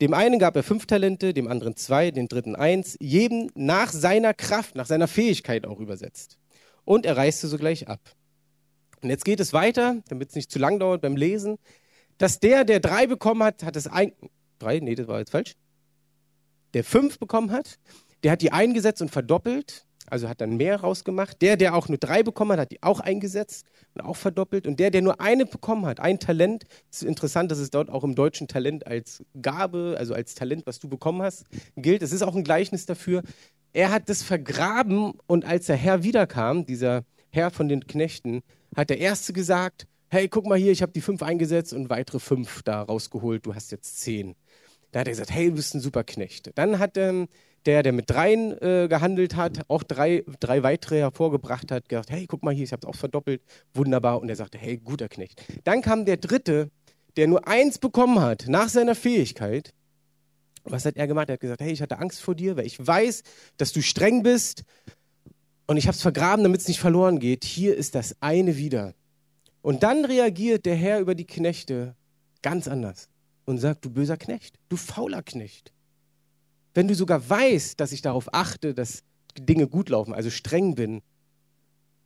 [0.00, 4.32] Dem einen gab er fünf Talente, dem anderen zwei, dem dritten eins, jedem nach seiner
[4.32, 6.38] Kraft, nach seiner Fähigkeit auch übersetzt.
[6.86, 8.00] Und er reiste sogleich ab.
[9.02, 11.58] Und jetzt geht es weiter, damit es nicht zu lang dauert beim Lesen,
[12.16, 14.12] dass der, der drei bekommen hat, hat es ein,
[14.58, 15.54] drei, nee, das war jetzt falsch,
[16.72, 17.78] der fünf bekommen hat,
[18.26, 19.86] der hat die eingesetzt und verdoppelt.
[20.08, 21.40] also hat dann mehr rausgemacht.
[21.42, 24.66] Der, der auch nur drei bekommen hat, hat die auch eingesetzt und auch verdoppelt.
[24.66, 28.02] Und der, der nur eine bekommen hat, ein Talent, ist interessant, dass es dort auch
[28.02, 31.44] im deutschen Talent als Gabe, also als Talent, was du bekommen hast,
[31.76, 32.02] gilt.
[32.02, 33.22] Es ist auch ein Gleichnis dafür.
[33.72, 38.42] Er hat das vergraben und als der Herr wiederkam, dieser Herr von den Knechten,
[38.74, 42.18] hat der Erste gesagt, hey, guck mal hier, ich habe die fünf eingesetzt und weitere
[42.18, 44.34] fünf da rausgeholt, du hast jetzt zehn.
[44.90, 46.50] Da hat er gesagt, hey, du bist ein super Knecht.
[46.56, 47.28] Dann hat ähm,
[47.66, 52.26] der, der mit dreien äh, gehandelt hat, auch drei, drei weitere hervorgebracht hat, gesagt, hey,
[52.26, 53.42] guck mal hier, ich habe es auch verdoppelt,
[53.74, 54.20] wunderbar.
[54.20, 55.42] Und er sagte, hey, guter Knecht.
[55.64, 56.70] Dann kam der dritte,
[57.16, 59.72] der nur eins bekommen hat nach seiner Fähigkeit.
[60.64, 61.28] Was hat er gemacht?
[61.28, 63.22] Er hat gesagt, hey, ich hatte Angst vor dir, weil ich weiß,
[63.56, 64.64] dass du streng bist
[65.66, 67.44] und ich habe es vergraben, damit es nicht verloren geht.
[67.44, 68.94] Hier ist das eine wieder.
[69.62, 71.96] Und dann reagiert der Herr über die Knechte
[72.42, 73.08] ganz anders
[73.44, 75.72] und sagt, du böser Knecht, du fauler Knecht.
[76.76, 79.02] Wenn du sogar weißt, dass ich darauf achte, dass
[79.38, 81.00] Dinge gut laufen, also streng bin,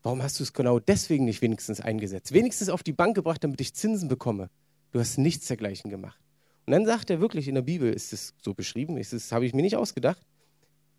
[0.04, 2.30] warum hast du es genau deswegen nicht wenigstens eingesetzt?
[2.30, 4.48] Wenigstens auf die Bank gebracht, damit ich Zinsen bekomme.
[4.92, 6.20] Du hast nichts dergleichen gemacht.
[6.66, 9.54] Und dann sagt er wirklich, in der Bibel ist es so beschrieben, das habe ich
[9.54, 10.22] mir nicht ausgedacht.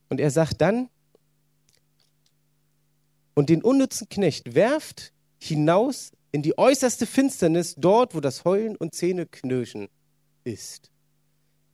[0.10, 0.89] Und er sagt dann,
[3.36, 8.93] und den unnützen Knecht werft hinaus in die äußerste Finsternis, dort, wo das Heulen und
[8.93, 9.88] Zähneknirschen
[10.43, 10.90] ist.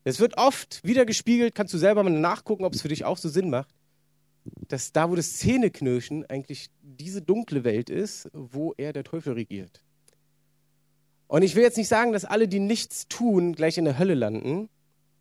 [0.07, 3.17] Es wird oft wieder gespiegelt, kannst du selber mal nachgucken, ob es für dich auch
[3.17, 3.75] so Sinn macht,
[4.69, 9.83] dass da, wo das Zähneknirschen eigentlich diese dunkle Welt ist, wo er der Teufel regiert.
[11.27, 14.13] Und ich will jetzt nicht sagen, dass alle, die nichts tun, gleich in der Hölle
[14.13, 14.69] landen.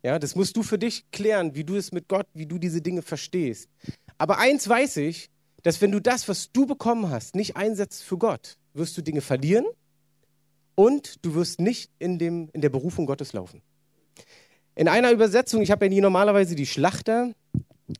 [0.03, 2.81] Ja, das musst du für dich klären, wie du es mit Gott, wie du diese
[2.81, 3.69] Dinge verstehst.
[4.17, 5.29] Aber eins weiß ich,
[5.63, 9.19] dass wenn du das, was du bekommen hast, nicht einsetzt für Gott, wirst du Dinge
[9.19, 9.65] verlieren
[10.75, 13.61] und du wirst nicht in, dem, in der Berufung Gottes laufen.
[14.77, 17.31] In einer Übersetzung, ich habe ja nie normalerweise die Schlachter,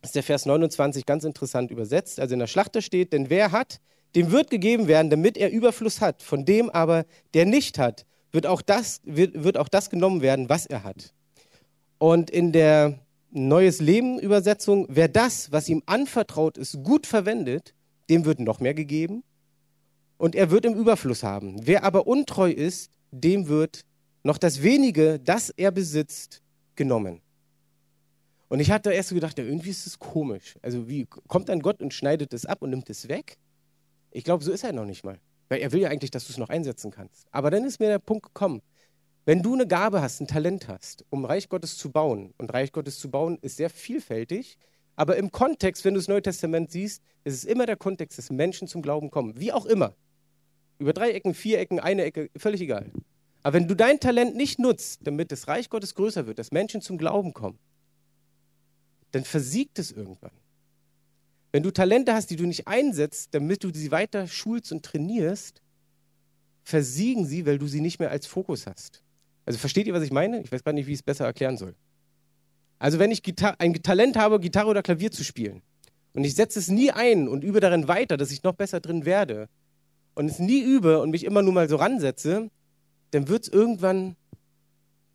[0.03, 2.19] ist der Vers 29 ganz interessant übersetzt.
[2.19, 3.79] Also in der Schlachter steht, denn wer hat,
[4.15, 6.21] dem wird gegeben werden, damit er Überfluss hat.
[6.21, 10.49] Von dem aber, der nicht hat, wird auch das, wird, wird auch das genommen werden,
[10.49, 11.15] was er hat.
[11.97, 12.99] Und in der
[13.31, 17.73] Neues Leben Übersetzung, wer das, was ihm anvertraut ist, gut verwendet,
[18.07, 19.23] dem wird noch mehr gegeben
[20.17, 21.59] und er wird im Überfluss haben.
[21.65, 23.81] Wer aber untreu ist, dem wird
[24.21, 26.43] noch das wenige, das er besitzt,
[26.77, 27.21] genommen.
[28.47, 30.55] Und ich hatte erst so gedacht, ja, irgendwie ist es komisch.
[30.61, 33.37] Also wie kommt dann Gott und schneidet es ab und nimmt es weg?
[34.11, 35.19] Ich glaube, so ist er noch nicht mal.
[35.49, 37.27] Weil er will ja eigentlich, dass du es noch einsetzen kannst.
[37.31, 38.61] Aber dann ist mir der Punkt gekommen,
[39.25, 42.71] wenn du eine Gabe hast, ein Talent hast, um Reich Gottes zu bauen, und Reich
[42.71, 44.57] Gottes zu bauen ist sehr vielfältig,
[44.95, 48.31] aber im Kontext, wenn du das Neue Testament siehst, ist es immer der Kontext, dass
[48.31, 49.37] Menschen zum Glauben kommen.
[49.37, 49.93] Wie auch immer.
[50.79, 52.91] Über drei Ecken, vier Ecken, eine Ecke, völlig egal.
[53.47, 56.81] Aber wenn du dein Talent nicht nutzt, damit das Reich Gottes größer wird, dass Menschen
[56.81, 57.57] zum Glauben kommen,
[59.11, 60.33] dann versiegt es irgendwann.
[61.53, 65.61] Wenn du Talente hast, die du nicht einsetzt, damit du sie weiter schulst und trainierst,
[66.65, 69.01] versiegen sie, weil du sie nicht mehr als Fokus hast.
[69.45, 70.41] Also versteht ihr, was ich meine?
[70.41, 71.73] Ich weiß gar nicht, wie ich es besser erklären soll.
[72.79, 73.23] Also wenn ich
[73.59, 75.61] ein Talent habe, Gitarre oder Klavier zu spielen,
[76.11, 79.05] und ich setze es nie ein und übe darin weiter, dass ich noch besser drin
[79.05, 79.47] werde,
[80.15, 82.49] und es nie übe und mich immer nur mal so ransetze,
[83.11, 84.15] dann wird es irgendwann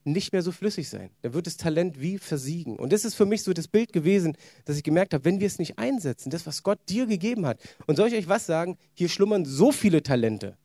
[0.05, 1.11] nicht mehr so flüssig sein.
[1.22, 2.76] Dann wird das Talent wie versiegen.
[2.76, 5.46] Und das ist für mich so das Bild gewesen, dass ich gemerkt habe, wenn wir
[5.46, 7.61] es nicht einsetzen, das, was Gott dir gegeben hat.
[7.87, 8.78] Und soll ich euch was sagen?
[8.94, 10.57] Hier schlummern so viele Talente.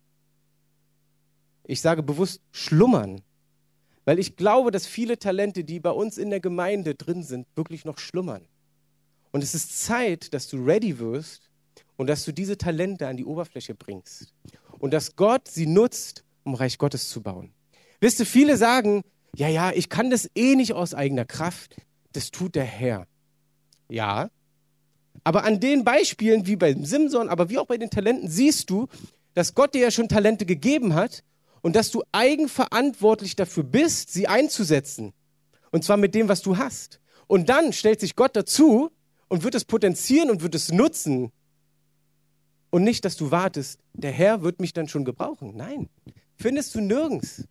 [1.66, 3.22] Ich sage bewusst schlummern,
[4.06, 7.84] weil ich glaube, dass viele Talente, die bei uns in der Gemeinde drin sind, wirklich
[7.84, 8.48] noch schlummern.
[9.32, 11.52] Und es ist Zeit, dass du ready wirst
[11.98, 14.34] und dass du diese Talente an die Oberfläche bringst.
[14.80, 17.54] Und dass Gott sie nutzt, um Reich Gottes zu bauen.
[18.00, 19.04] Wisst ihr, viele sagen,
[19.36, 21.76] ja, ja, ich kann das eh nicht aus eigener Kraft,
[22.14, 23.06] das tut der Herr.
[23.90, 24.30] Ja,
[25.24, 28.88] aber an den Beispielen, wie beim Simson, aber wie auch bei den Talenten, siehst du,
[29.34, 31.24] dass Gott dir ja schon Talente gegeben hat
[31.62, 35.14] und dass du eigenverantwortlich dafür bist, sie einzusetzen.
[35.72, 37.02] Und zwar mit dem, was du hast.
[37.28, 38.90] Und dann stellt sich Gott dazu
[39.28, 41.32] und wird es potenzieren und wird es nutzen.
[42.70, 45.56] Und nicht, dass du wartest, der Herr wird mich dann schon gebrauchen.
[45.56, 45.90] Nein,
[46.38, 47.44] findest du nirgends.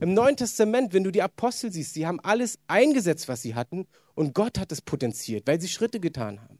[0.00, 3.86] Im Neuen Testament, wenn du die Apostel siehst, sie haben alles eingesetzt, was sie hatten,
[4.14, 6.58] und Gott hat es potenziert, weil sie Schritte getan haben.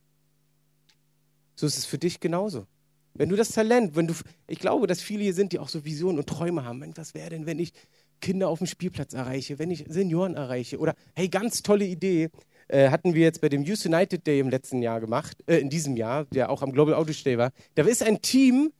[1.55, 2.67] So ist es für dich genauso.
[3.14, 4.14] Wenn du das Talent, wenn du,
[4.47, 6.85] ich glaube, dass viele hier sind, die auch so Visionen und Träume haben.
[6.97, 7.73] Was wäre denn, wenn ich
[8.21, 10.79] Kinder auf dem Spielplatz erreiche, wenn ich Senioren erreiche?
[10.79, 12.31] Oder, hey, ganz tolle Idee,
[12.69, 15.69] äh, hatten wir jetzt bei dem Youth United Day im letzten Jahr gemacht, äh, in
[15.69, 17.51] diesem Jahr, der auch am Global Outreach Day war.
[17.75, 18.73] Da ist ein Team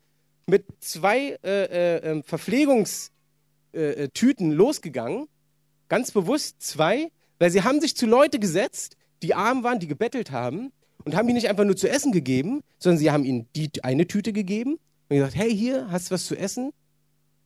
[0.49, 3.13] mit zwei äh, äh ähm, Verpflegungstüten
[3.75, 5.29] äh, äh, losgegangen,
[5.89, 10.31] ganz bewusst zwei, weil sie haben sich zu Leute gesetzt, die arm waren, die gebettelt
[10.31, 10.73] haben.
[11.05, 14.07] und haben ihm nicht einfach nur zu essen gegeben, sondern sie haben ihm die eine
[14.07, 16.73] Tüte gegeben und gesagt, hey, hier, hast du was zu essen?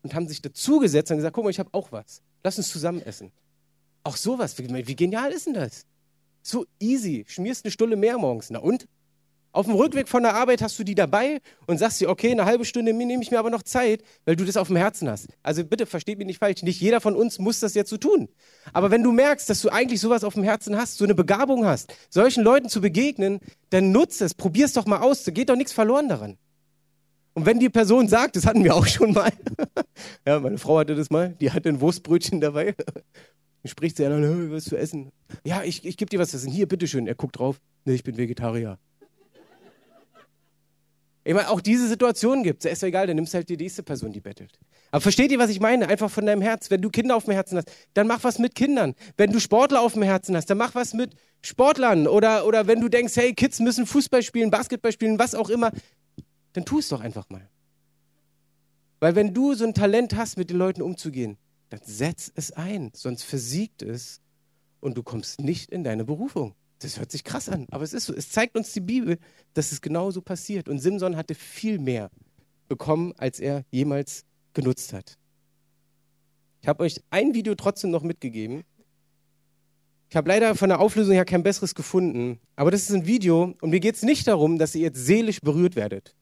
[0.02, 2.22] Und haben sich dazugesetzt und gesagt, guck mal, ich habe auch was.
[2.42, 3.30] Lass uns zusammen essen.
[4.02, 5.86] Auch sowas, wie, wie genial ist denn das?
[6.42, 8.50] So easy, schmierst eine Stulle mehr morgens.
[8.50, 8.88] Na und?
[9.54, 12.46] Auf dem Rückweg von der Arbeit hast du die dabei und sagst dir, okay, eine
[12.46, 15.28] halbe Stunde nehme ich mir aber noch Zeit, weil du das auf dem Herzen hast.
[15.42, 18.30] Also bitte versteht mich nicht falsch, nicht jeder von uns muss das jetzt so tun.
[18.72, 21.66] Aber wenn du merkst, dass du eigentlich sowas auf dem Herzen hast, so eine Begabung
[21.66, 25.50] hast, solchen Leuten zu begegnen, dann nutze es, probier es doch mal aus, da geht
[25.50, 26.38] doch nichts verloren daran.
[27.34, 29.32] Und wenn die Person sagt, das hatten wir auch schon mal,
[30.26, 32.74] ja, meine Frau hatte das mal, die hatte ein Wurstbrötchen dabei,
[33.66, 35.10] spricht sie an, was zu essen?
[35.44, 37.06] Ja, ich, ich gebe dir was zu essen, hier, bitteschön.
[37.06, 38.78] Er guckt drauf, nee, ich bin Vegetarier.
[41.24, 42.72] Ich meine, auch diese Situation gibt es.
[42.72, 44.58] Ist ja egal, dann nimmst du halt die nächste Person, die bettelt.
[44.90, 45.88] Aber versteht ihr, was ich meine?
[45.88, 46.70] Einfach von deinem Herz.
[46.70, 48.94] Wenn du Kinder auf dem Herzen hast, dann mach was mit Kindern.
[49.16, 52.08] Wenn du Sportler auf dem Herzen hast, dann mach was mit Sportlern.
[52.08, 55.70] Oder, oder wenn du denkst, hey, Kids müssen Fußball spielen, Basketball spielen, was auch immer,
[56.54, 57.48] dann tu es doch einfach mal.
[58.98, 61.38] Weil wenn du so ein Talent hast, mit den Leuten umzugehen,
[61.70, 64.20] dann setz es ein, sonst versiegt es
[64.80, 66.54] und du kommst nicht in deine Berufung.
[66.82, 68.14] Das hört sich krass an, aber es ist so.
[68.14, 69.18] Es zeigt uns die Bibel,
[69.54, 70.68] dass es genauso passiert.
[70.68, 72.10] Und Simson hatte viel mehr
[72.68, 75.16] bekommen, als er jemals genutzt hat.
[76.60, 78.62] Ich habe euch ein Video trotzdem noch mitgegeben.
[80.10, 83.54] Ich habe leider von der Auflösung her kein besseres gefunden, aber das ist ein Video
[83.62, 86.14] und mir geht es nicht darum, dass ihr jetzt seelisch berührt werdet.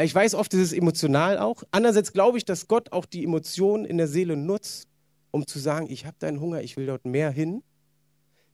[0.00, 1.64] Ich weiß, oft ist es emotional auch.
[1.72, 4.86] Andererseits glaube ich, dass Gott auch die Emotionen in der Seele nutzt,
[5.32, 7.62] um zu sagen, ich habe deinen Hunger, ich will dort mehr hin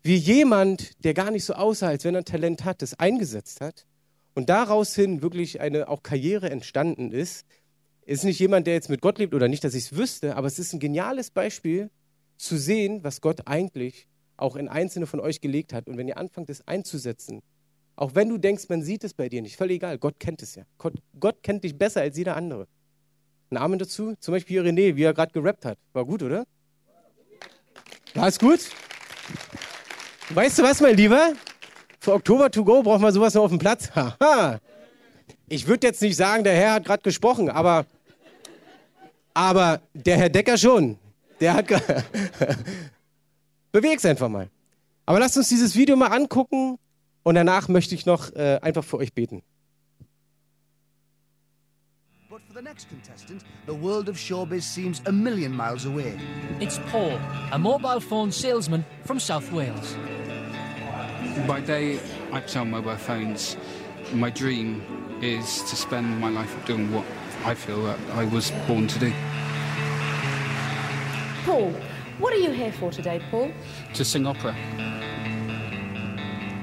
[0.05, 3.87] wie jemand, der gar nicht so aussah, als wenn er Talent hat, das eingesetzt hat
[4.35, 7.47] und daraus hin wirklich eine auch Karriere entstanden ist,
[8.05, 10.47] ist nicht jemand, der jetzt mit Gott lebt oder nicht, dass ich es wüsste, aber
[10.47, 11.91] es ist ein geniales Beispiel
[12.37, 15.87] zu sehen, was Gott eigentlich auch in einzelne von euch gelegt hat.
[15.87, 17.41] Und wenn ihr anfangt, es einzusetzen,
[17.97, 20.55] auch wenn du denkst, man sieht es bei dir nicht, völlig egal, Gott kennt es
[20.55, 20.65] ja.
[20.77, 22.67] Gott, Gott kennt dich besser als jeder andere.
[23.49, 24.15] Ein Amen dazu?
[24.21, 25.79] Zum Beispiel René, wie er gerade gerappt hat.
[25.95, 26.45] War gut, oder?
[28.15, 28.69] War es gut?
[30.31, 31.35] Weißt du was, mein Lieber?
[32.01, 33.91] Für Oktober to go braucht man sowas noch auf dem Platz.
[33.95, 34.59] Haha.
[35.49, 37.87] Ich würde jetzt nicht sagen, der Herr hat gerade gesprochen, aber,
[39.35, 40.99] aber der Herr Decker schon.
[41.41, 41.67] Der hat.
[43.73, 44.49] Beweg's einfach mal.
[45.05, 46.79] Aber lasst uns dieses Video mal angucken
[47.23, 49.43] und danach möchte ich noch äh, einfach für euch beten.
[52.35, 56.19] But for the next contestant, the world of showbiz seems a million miles away.
[56.59, 57.21] It's Paul,
[57.53, 59.97] a mobile phone salesman from South Wales.
[61.47, 62.01] By day,
[62.33, 63.57] I sell mobile phones.
[64.13, 64.83] My dream
[65.23, 67.05] is to spend my life doing what
[67.45, 69.13] I feel that I was born to do.
[71.45, 71.71] Paul,
[72.19, 73.53] what are you here for today, Paul?
[73.93, 74.57] To sing opera.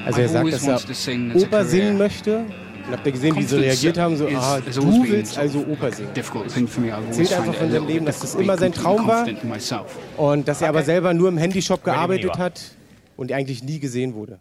[0.05, 2.45] Also er I've sagt, always dass er wanted to sing as a Oper singen möchte.
[2.91, 4.17] Und habt ihr gesehen, wie sie reagiert haben?
[4.17, 6.09] So, ah, du willst also Oper singen.
[7.07, 9.25] Erzählt einfach von seinem Leben, dass das immer sein Traum war.
[10.17, 12.61] Und dass er aber selber nur im Handyshop gearbeitet hat
[13.15, 14.39] und eigentlich nie gesehen wurde.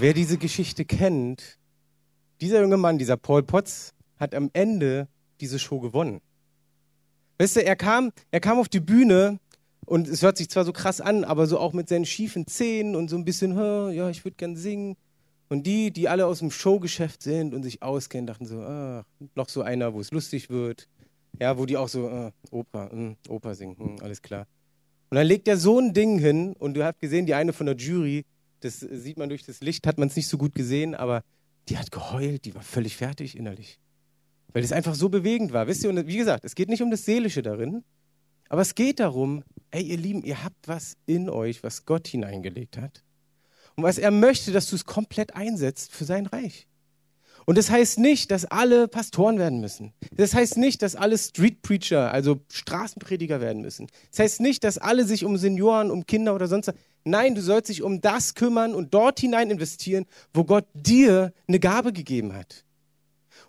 [0.00, 1.58] Wer diese Geschichte kennt,
[2.40, 5.08] dieser junge Mann, dieser Paul Potts, hat am Ende
[5.40, 6.20] diese Show gewonnen.
[7.38, 9.40] Weißt du, er kam, er kam auf die Bühne
[9.86, 12.94] und es hört sich zwar so krass an, aber so auch mit seinen schiefen Zähnen
[12.94, 13.56] und so ein bisschen,
[13.92, 14.96] ja, ich würde gern singen.
[15.48, 19.48] Und die, die alle aus dem Showgeschäft sind und sich auskennen, dachten so, ach, noch
[19.48, 20.88] so einer, wo es lustig wird.
[21.40, 24.46] Ja, wo die auch so, äh, Oper, mh, Oper singen, mh, alles klar.
[25.10, 27.66] Und dann legt er so ein Ding hin und du habt gesehen, die eine von
[27.66, 28.24] der Jury,
[28.60, 31.22] das sieht man durch das Licht, hat man es nicht so gut gesehen, aber
[31.68, 33.78] die hat geheult, die war völlig fertig innerlich.
[34.52, 35.66] Weil es einfach so bewegend war.
[35.66, 37.84] Wisst ihr, und wie gesagt, es geht nicht um das Seelische darin,
[38.48, 42.78] aber es geht darum, ey, ihr Lieben, ihr habt was in euch, was Gott hineingelegt
[42.78, 43.04] hat.
[43.76, 46.66] Und was er möchte, dass du es komplett einsetzt für sein Reich.
[47.48, 49.94] Und das heißt nicht, dass alle Pastoren werden müssen.
[50.12, 53.86] Das heißt nicht, dass alle Street Preacher, also Straßenprediger werden müssen.
[54.10, 56.74] Das heißt nicht, dass alle sich um Senioren, um Kinder oder sonst was.
[57.08, 61.60] Nein, du sollst dich um das kümmern und dort hinein investieren, wo Gott dir eine
[61.60, 62.64] Gabe gegeben hat.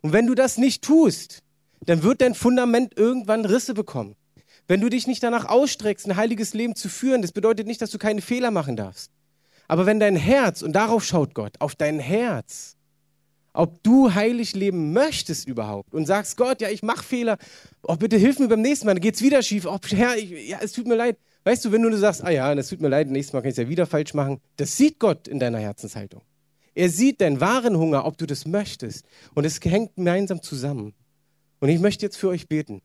[0.01, 1.43] Und wenn du das nicht tust,
[1.85, 4.15] dann wird dein Fundament irgendwann Risse bekommen.
[4.67, 7.91] Wenn du dich nicht danach ausstreckst, ein heiliges Leben zu führen, das bedeutet nicht, dass
[7.91, 9.11] du keine Fehler machen darfst.
[9.67, 12.75] Aber wenn dein Herz, und darauf schaut Gott, auf dein Herz,
[13.53, 17.37] ob du heilig leben möchtest überhaupt und sagst, Gott, ja, ich mache Fehler,
[17.83, 20.59] oh, bitte hilf mir beim nächsten Mal, dann geht's wieder schief, oh, Herr, ich, ja,
[20.61, 21.17] es tut mir leid.
[21.43, 23.58] Weißt du, wenn du sagst, ah ja, es tut mir leid, nächstes Mal kann ich
[23.58, 26.21] es ja wieder falsch machen, das sieht Gott in deiner Herzenshaltung.
[26.75, 29.06] Er sieht deinen wahren Hunger, ob du das möchtest.
[29.34, 30.93] Und es hängt gemeinsam zusammen.
[31.60, 32.82] Und ich möchte jetzt für euch beten,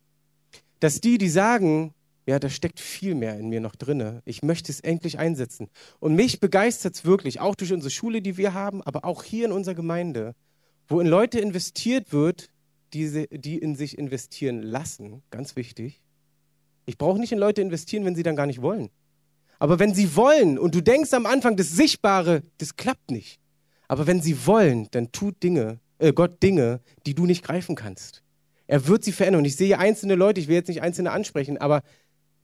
[0.81, 1.95] dass die, die sagen,
[2.27, 4.23] ja, da steckt viel mehr in mir noch drinne.
[4.25, 5.69] Ich möchte es endlich einsetzen.
[6.01, 9.45] Und mich begeistert es wirklich, auch durch unsere Schule, die wir haben, aber auch hier
[9.45, 10.35] in unserer Gemeinde,
[10.89, 12.49] wo in Leute investiert wird,
[12.95, 15.23] die, die in sich investieren lassen.
[15.31, 16.01] Ganz wichtig.
[16.87, 18.91] Ich brauche nicht in Leute investieren, wenn sie dann gar nicht wollen.
[19.59, 23.39] Aber wenn sie wollen und du denkst am Anfang, das Sichtbare, das klappt nicht.
[23.89, 28.23] Aber wenn sie wollen, dann tut Dinge, äh, Gott Dinge, die du nicht greifen kannst.
[28.67, 29.41] Er wird sie verändern.
[29.41, 31.83] Und ich sehe einzelne Leute, ich will jetzt nicht einzelne ansprechen, aber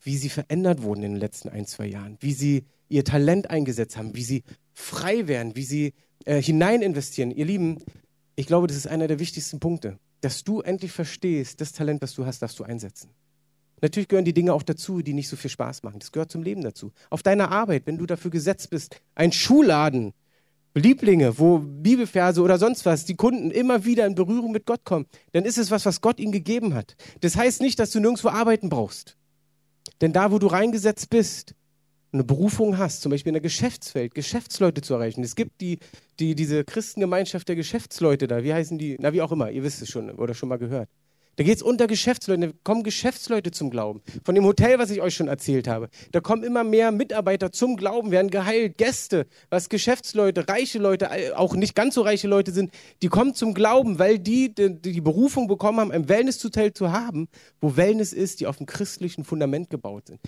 [0.02, 3.96] wie sie verändert wurden in den letzten ein, zwei Jahren, wie sie ihr Talent eingesetzt
[3.96, 5.92] haben, wie sie frei werden, wie sie
[6.24, 7.30] äh, hinein investieren.
[7.30, 7.82] Ihr Lieben,
[8.36, 12.14] ich glaube, das ist einer der wichtigsten Punkte, dass du endlich verstehst, das Talent, was
[12.14, 13.10] du hast, darfst du einsetzen.
[13.82, 15.98] Natürlich gehören die Dinge auch dazu, die nicht so viel Spaß machen.
[16.00, 16.92] Das gehört zum Leben dazu.
[17.08, 20.12] Auf deiner Arbeit, wenn du dafür gesetzt bist, ein Schuhladen,
[20.74, 25.06] Lieblinge, wo Bibelverse oder sonst was, die Kunden immer wieder in Berührung mit Gott kommen,
[25.32, 26.96] dann ist es was, was Gott ihnen gegeben hat.
[27.20, 29.16] Das heißt nicht, dass du nirgendwo arbeiten brauchst.
[30.00, 31.54] Denn da, wo du reingesetzt bist,
[32.12, 35.22] eine Berufung hast, zum Beispiel in der Geschäftswelt, Geschäftsleute zu erreichen.
[35.22, 35.78] Es gibt die,
[36.18, 38.96] die, diese Christengemeinschaft der Geschäftsleute da, wie heißen die?
[39.00, 40.88] Na, wie auch immer, ihr wisst es schon oder schon mal gehört.
[41.40, 44.02] Da geht es unter Geschäftsleute, da kommen Geschäftsleute zum Glauben.
[44.24, 45.88] Von dem Hotel, was ich euch schon erzählt habe.
[46.12, 51.56] Da kommen immer mehr Mitarbeiter zum Glauben, werden geheilt, Gäste, was Geschäftsleute, reiche Leute, auch
[51.56, 55.48] nicht ganz so reiche Leute sind, die kommen zum Glauben, weil die die, die Berufung
[55.48, 57.26] bekommen haben, ein Wellness-Hotel zu haben,
[57.62, 60.20] wo Wellness ist, die auf dem christlichen Fundament gebaut sind.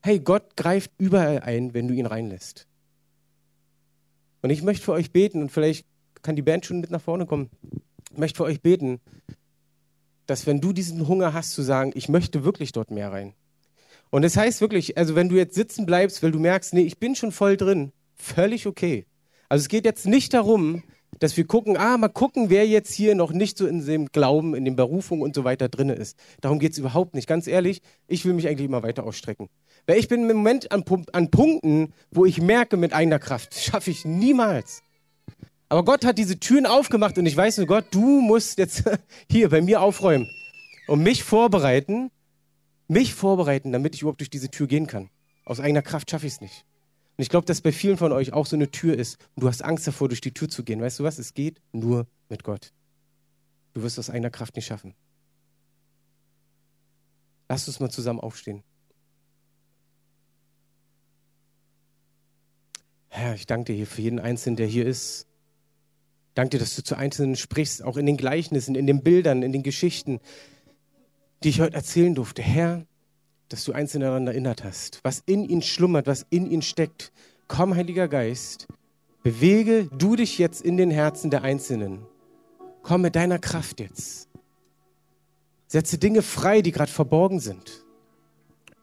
[0.00, 2.68] Hey, Gott greift überall ein, wenn du ihn reinlässt.
[4.42, 5.86] Und ich möchte für euch beten, und vielleicht
[6.22, 7.50] kann die Band schon mit nach vorne kommen.
[8.12, 9.00] Ich möchte für euch beten,
[10.26, 13.34] dass wenn du diesen Hunger hast zu sagen, ich möchte wirklich dort mehr rein.
[14.10, 16.98] Und das heißt wirklich, also wenn du jetzt sitzen bleibst, weil du merkst, nee, ich
[16.98, 19.06] bin schon voll drin, völlig okay.
[19.48, 20.82] Also es geht jetzt nicht darum,
[21.18, 24.54] dass wir gucken, ah, mal gucken, wer jetzt hier noch nicht so in dem Glauben,
[24.54, 26.18] in den Berufungen und so weiter drin ist.
[26.40, 27.26] Darum geht es überhaupt nicht.
[27.26, 29.48] Ganz ehrlich, ich will mich eigentlich immer weiter ausstrecken.
[29.86, 33.90] Weil ich bin im Moment an, an Punkten, wo ich merke, mit eigener Kraft schaffe
[33.90, 34.82] ich niemals.
[35.72, 38.84] Aber Gott hat diese Türen aufgemacht und ich weiß nur, Gott, du musst jetzt
[39.30, 40.28] hier bei mir aufräumen
[40.86, 42.10] und mich vorbereiten,
[42.88, 45.08] mich vorbereiten, damit ich überhaupt durch diese Tür gehen kann.
[45.46, 46.66] Aus eigener Kraft schaffe ich es nicht.
[47.16, 49.48] Und ich glaube, dass bei vielen von euch auch so eine Tür ist und du
[49.48, 50.78] hast Angst davor, durch die Tür zu gehen.
[50.82, 51.18] Weißt du was?
[51.18, 52.74] Es geht nur mit Gott.
[53.72, 54.92] Du wirst aus eigener Kraft nicht schaffen.
[57.48, 58.62] Lass uns mal zusammen aufstehen.
[63.08, 65.28] Herr, ich danke dir hier für jeden Einzelnen, der hier ist.
[66.34, 69.52] Danke dir, dass du zu Einzelnen sprichst, auch in den Gleichnissen, in den Bildern, in
[69.52, 70.20] den Geschichten,
[71.42, 72.42] die ich heute erzählen durfte.
[72.42, 72.86] Herr,
[73.48, 77.12] dass du Einzelne daran erinnert hast, was in ihnen schlummert, was in ihnen steckt.
[77.48, 78.66] Komm, Heiliger Geist,
[79.22, 82.06] bewege du dich jetzt in den Herzen der Einzelnen.
[82.82, 84.28] Komm mit deiner Kraft jetzt.
[85.66, 87.84] Setze Dinge frei, die gerade verborgen sind.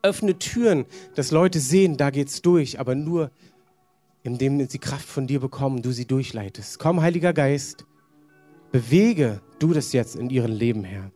[0.01, 0.85] Öffne Türen,
[1.15, 3.31] dass Leute sehen, da geht's durch, aber nur
[4.23, 6.79] indem sie Kraft von dir bekommen, du sie durchleitest.
[6.79, 7.85] Komm, Heiliger Geist,
[8.71, 11.11] bewege du das jetzt in ihrem Leben, Herr.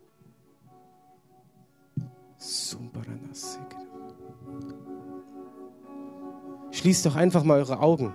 [6.72, 8.14] Schließt doch einfach mal eure Augen.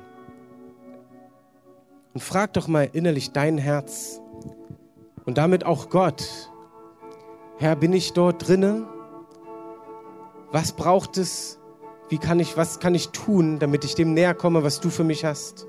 [2.13, 4.21] Und frag doch mal innerlich dein Herz
[5.25, 6.51] und damit auch Gott.
[7.59, 8.89] Herr, bin ich dort drinne?
[10.51, 11.58] Was braucht es?
[12.11, 15.05] Wie kann ich, was kann ich tun, damit ich dem näher komme, was du für
[15.05, 15.67] mich hast?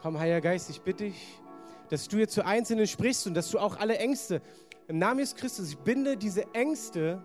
[0.00, 1.40] Komm, Heiliger Geist, ich bitte dich,
[1.88, 4.40] dass du jetzt zu Einzelnen sprichst und dass du auch alle Ängste,
[4.86, 7.20] im Namen Jesus Christus, ich binde diese Ängste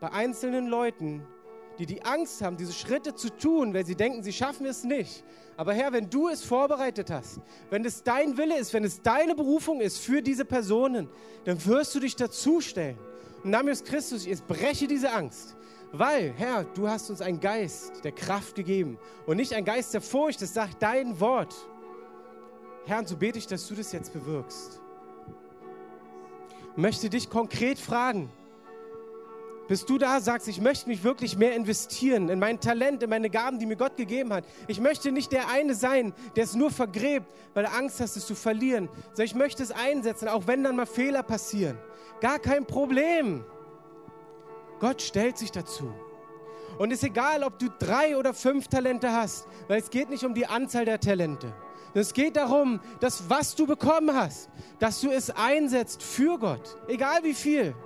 [0.00, 1.22] bei einzelnen Leuten,
[1.78, 5.24] die die Angst haben, diese Schritte zu tun, weil sie denken, sie schaffen es nicht.
[5.56, 9.36] Aber Herr, wenn du es vorbereitet hast, wenn es dein Wille ist, wenn es deine
[9.36, 11.08] Berufung ist für diese Personen,
[11.44, 12.98] dann wirst du dich dazustellen.
[13.44, 15.56] Im Namen Jesus Christus, ich breche diese Angst.
[15.92, 20.00] Weil, Herr, du hast uns einen Geist der Kraft gegeben und nicht einen Geist der
[20.00, 21.54] Furcht, das sagt dein Wort.
[22.86, 24.80] Herr, und so bete ich, dass du das jetzt bewirkst.
[26.72, 28.30] Ich möchte dich konkret fragen,
[29.68, 33.30] bist du da, sagst, ich möchte mich wirklich mehr investieren in mein Talent, in meine
[33.30, 34.44] Gaben, die mir Gott gegeben hat.
[34.68, 38.26] Ich möchte nicht der eine sein, der es nur vergräbt, weil er Angst hast, es
[38.26, 41.78] zu verlieren, sondern ich möchte es einsetzen, auch wenn dann mal Fehler passieren.
[42.20, 43.44] Gar kein Problem.
[44.82, 45.94] Gott stellt sich dazu.
[46.76, 50.24] Und es ist egal, ob du drei oder fünf Talente hast, weil es geht nicht
[50.24, 51.54] um die Anzahl der Talente.
[51.94, 57.22] Es geht darum, dass was du bekommen hast, dass du es einsetzt für Gott, egal
[57.22, 57.76] wie viel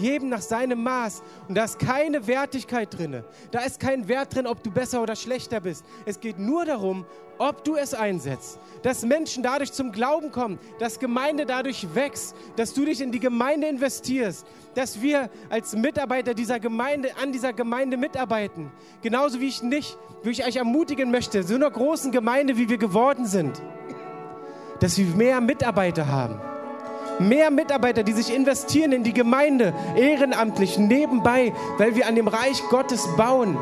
[0.00, 1.22] jedem nach seinem Maß.
[1.48, 3.22] Und da ist keine Wertigkeit drin.
[3.50, 5.84] Da ist kein Wert drin, ob du besser oder schlechter bist.
[6.06, 7.06] Es geht nur darum,
[7.38, 8.58] ob du es einsetzt.
[8.82, 13.20] Dass Menschen dadurch zum Glauben kommen, dass Gemeinde dadurch wächst, dass du dich in die
[13.20, 18.70] Gemeinde investierst, dass wir als Mitarbeiter dieser Gemeinde an dieser Gemeinde mitarbeiten.
[19.02, 22.78] Genauso wie ich nicht, wie ich euch ermutigen möchte, so einer großen Gemeinde, wie wir
[22.78, 23.60] geworden sind,
[24.80, 26.40] dass wir mehr Mitarbeiter haben
[27.20, 32.62] mehr Mitarbeiter, die sich investieren in die Gemeinde, ehrenamtlich, nebenbei, weil wir an dem Reich
[32.70, 33.56] Gottes bauen.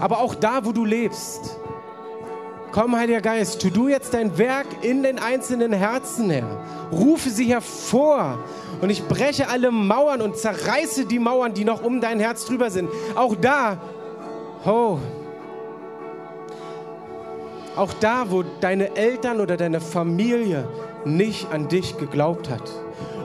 [0.00, 1.58] Aber auch da, wo du lebst.
[2.72, 6.60] Komm, Heiliger Geist, tu du jetzt dein Werk in den einzelnen Herzen, Herr.
[6.92, 8.38] Rufe sie hervor.
[8.80, 12.70] Und ich breche alle Mauern und zerreiße die Mauern, die noch um dein Herz drüber
[12.70, 12.90] sind.
[13.14, 13.78] Auch da,
[14.64, 14.98] oh,
[17.74, 20.68] auch da, wo deine Eltern oder deine Familie
[21.04, 22.62] nicht an dich geglaubt hat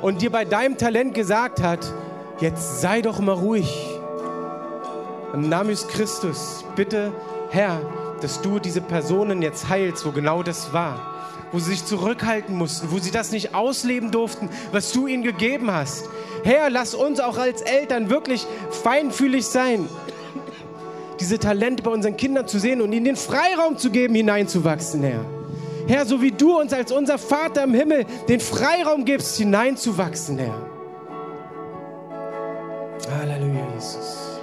[0.01, 1.79] und dir bei deinem Talent gesagt hat,
[2.39, 3.89] jetzt sei doch mal ruhig.
[5.33, 7.11] Im Namen des Christus, bitte,
[7.49, 7.81] Herr,
[8.21, 10.99] dass du diese Personen jetzt heilst, wo genau das war,
[11.51, 15.71] wo sie sich zurückhalten mussten, wo sie das nicht ausleben durften, was du ihnen gegeben
[15.71, 16.09] hast.
[16.43, 19.87] Herr, lass uns auch als Eltern wirklich feinfühlig sein,
[21.19, 25.25] diese Talente bei unseren Kindern zu sehen und ihnen den Freiraum zu geben, hineinzuwachsen, Herr.
[25.87, 30.73] Herr, so wie du uns als unser Vater im Himmel den Freiraum gibst, hineinzuwachsen, Herr.
[33.19, 34.33] Halleluja, Jesus.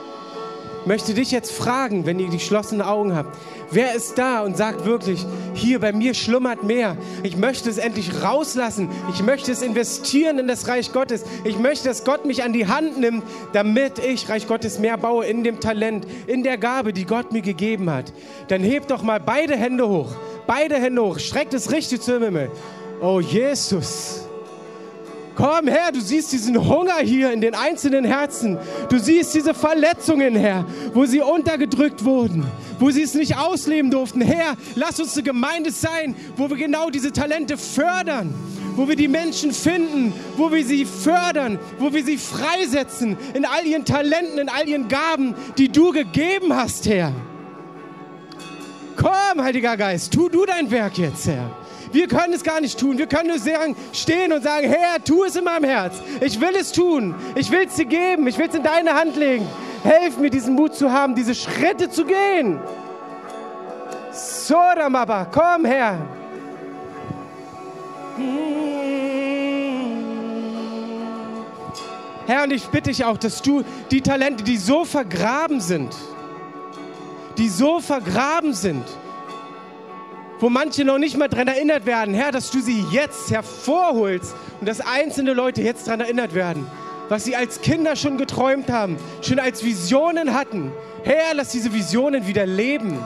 [0.83, 3.37] Ich möchte dich jetzt fragen, wenn ihr die geschlossenen Augen habt,
[3.71, 6.97] wer ist da und sagt wirklich, hier bei mir schlummert mehr.
[7.23, 8.89] Ich möchte es endlich rauslassen.
[9.13, 11.25] Ich möchte es investieren in das Reich Gottes.
[11.45, 15.27] Ich möchte, dass Gott mich an die Hand nimmt, damit ich Reich Gottes mehr baue
[15.27, 18.13] in dem Talent, in der Gabe, die Gott mir gegeben hat.
[18.49, 20.17] Dann hebt doch mal beide Hände hoch
[20.51, 22.51] beide Hände hoch, streckt es richtig zum Himmel.
[23.01, 24.23] Oh Jesus.
[25.37, 28.59] Komm her, du siehst diesen Hunger hier in den einzelnen Herzen.
[28.89, 32.45] Du siehst diese Verletzungen, Herr, wo sie untergedrückt wurden,
[32.81, 34.23] wo sie es nicht ausleben durften.
[34.23, 38.35] Herr, lass uns eine Gemeinde sein, wo wir genau diese Talente fördern,
[38.75, 43.65] wo wir die Menschen finden, wo wir sie fördern, wo wir sie freisetzen in all
[43.65, 47.13] ihren Talenten, in all ihren Gaben, die du gegeben hast, Herr.
[48.97, 51.51] Komm, Heiliger Geist, tu du dein Werk jetzt, Herr.
[51.93, 52.99] Wir können es gar nicht tun.
[52.99, 55.97] Wir können nur sagen, stehen und sagen, Herr, tu es in meinem Herz.
[56.21, 57.15] Ich will es tun.
[57.35, 58.27] Ich will es dir geben.
[58.29, 59.47] Ich will es in deine Hand legen.
[59.83, 62.61] Helf mir, diesen Mut zu haben, diese Schritte zu gehen.
[64.13, 65.99] Soramaba, komm, Herr.
[72.27, 75.97] Herr, und ich bitte dich auch, dass du die Talente, die so vergraben sind,
[77.41, 78.85] die so vergraben sind,
[80.41, 84.69] wo manche noch nicht mal daran erinnert werden, Herr, dass du sie jetzt hervorholst und
[84.69, 86.67] dass einzelne Leute jetzt daran erinnert werden,
[87.09, 90.71] was sie als Kinder schon geträumt haben, schon als Visionen hatten.
[91.03, 92.99] Herr, lass diese Visionen wieder leben.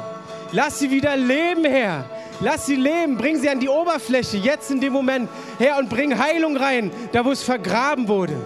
[0.51, 2.05] Lass sie wieder leben, Herr.
[2.41, 5.29] Lass sie leben, bring sie an die Oberfläche, jetzt in dem Moment,
[5.59, 8.37] Herr, und bring Heilung rein, da wo es vergraben wurde.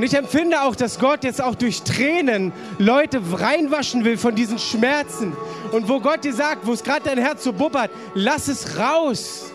[0.00, 4.58] Und ich empfinde auch, dass Gott jetzt auch durch Tränen Leute reinwaschen will von diesen
[4.58, 5.36] Schmerzen.
[5.72, 9.52] Und wo Gott dir sagt, wo es gerade dein Herz so bubbert, lass es raus.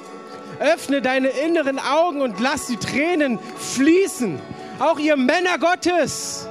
[0.60, 4.40] Öffne deine inneren Augen und lass die Tränen fließen.
[4.78, 6.48] Auch ihr Männer Gottes,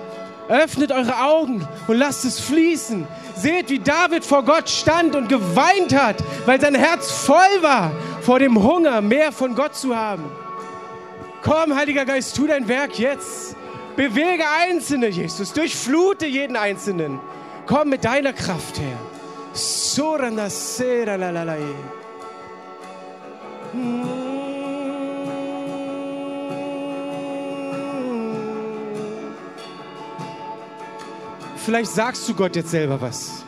[0.48, 3.06] Öffnet eure Augen und lasst es fließen.
[3.36, 6.16] Seht, wie David vor Gott stand und geweint hat,
[6.46, 7.92] weil sein Herz voll war
[8.22, 10.24] vor dem Hunger, mehr von Gott zu haben.
[11.44, 13.54] Komm, Heiliger Geist, tu dein Werk jetzt.
[13.96, 15.52] Bewege Einzelne, Jesus.
[15.52, 17.20] Durchflute jeden Einzelnen.
[17.66, 18.98] Komm mit deiner Kraft her.
[21.16, 21.56] La la.
[31.56, 33.44] Vielleicht sagst du Gott jetzt selber was.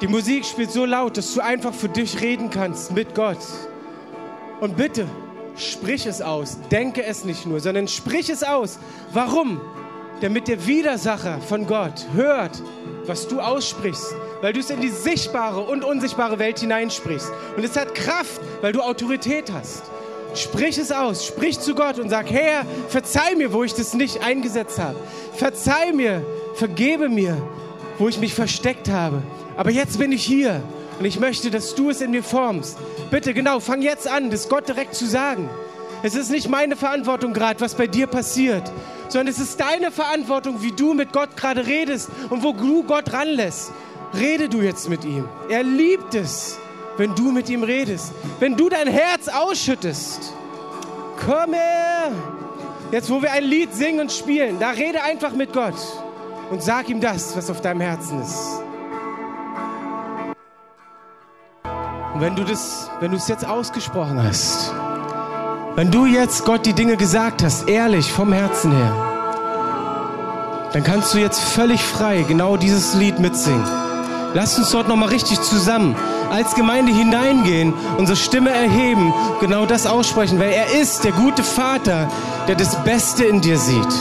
[0.00, 3.40] Die Musik spielt so laut, dass du einfach für dich reden kannst mit Gott.
[4.60, 5.06] Und bitte,
[5.60, 6.58] sprich es aus.
[6.70, 8.78] Denke es nicht nur, sondern sprich es aus.
[9.12, 9.60] Warum?
[10.20, 12.62] Damit der Widersacher von Gott hört,
[13.06, 17.32] was du aussprichst, weil du es in die sichtbare und unsichtbare Welt hineinsprichst.
[17.56, 19.84] Und es hat Kraft, weil du Autorität hast.
[20.34, 24.22] Sprich es aus, sprich zu Gott und sag, Herr, verzeih mir, wo ich das nicht
[24.22, 24.96] eingesetzt habe.
[25.34, 27.36] Verzeih mir, vergebe mir,
[27.98, 29.22] wo ich mich versteckt habe.
[29.56, 30.62] Aber jetzt bin ich hier
[31.00, 32.76] und ich möchte, dass du es in mir formst.
[33.10, 35.48] Bitte, genau, fang jetzt an, das Gott direkt zu sagen.
[36.02, 38.70] Es ist nicht meine Verantwortung gerade, was bei dir passiert,
[39.08, 43.14] sondern es ist deine Verantwortung, wie du mit Gott gerade redest und wo du Gott
[43.14, 43.72] ranlässt.
[44.12, 45.26] Rede du jetzt mit ihm.
[45.48, 46.58] Er liebt es,
[46.98, 50.34] wenn du mit ihm redest, wenn du dein Herz ausschüttest.
[51.24, 52.12] Komm her!
[52.92, 55.76] Jetzt, wo wir ein Lied singen und spielen, da rede einfach mit Gott
[56.50, 58.62] und sag ihm das, was auf deinem Herzen ist.
[62.14, 64.72] Und wenn du das, wenn du es jetzt ausgesprochen hast,
[65.76, 69.10] wenn du jetzt Gott die Dinge gesagt hast, ehrlich vom Herzen her,
[70.72, 73.64] dann kannst du jetzt völlig frei genau dieses Lied mitsingen.
[74.34, 75.96] Lass uns dort nochmal richtig zusammen
[76.30, 82.08] als Gemeinde hineingehen, unsere Stimme erheben, genau das aussprechen, weil er ist der gute Vater,
[82.46, 83.92] der das Beste in dir sieht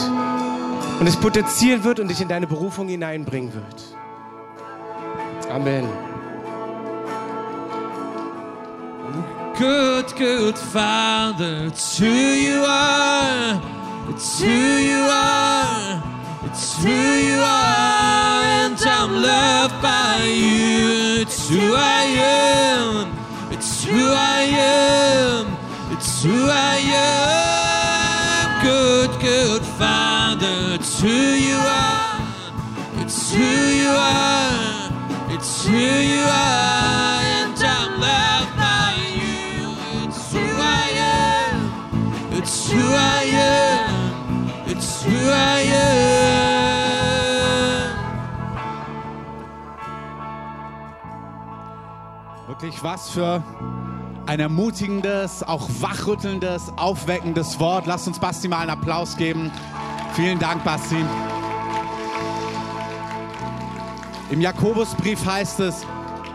[0.99, 3.97] und es potenzieren wird und dich in deine Berufung hineinbringen wird.
[5.51, 6.08] Amen.
[9.59, 11.65] Good, good Father.
[11.65, 13.61] It's who you are.
[14.07, 16.01] It's who you are.
[16.45, 18.43] It's who you are.
[18.63, 21.21] And I'm loved by you.
[21.23, 23.13] It's who I am.
[23.51, 25.57] It's who I am.
[25.91, 28.63] It's who I am.
[28.63, 30.75] Good, good Father.
[30.75, 32.21] It's who you are.
[33.01, 33.51] It's who
[33.83, 35.33] you are.
[35.35, 36.88] It's who you are.
[52.59, 53.41] Wirklich was für
[54.25, 57.87] ein ermutigendes, auch wachrüttelndes, aufweckendes Wort.
[57.87, 59.49] Lasst uns Basti mal einen Applaus geben.
[60.13, 60.97] Vielen Dank, Basti.
[64.29, 65.85] Im Jakobusbrief heißt es,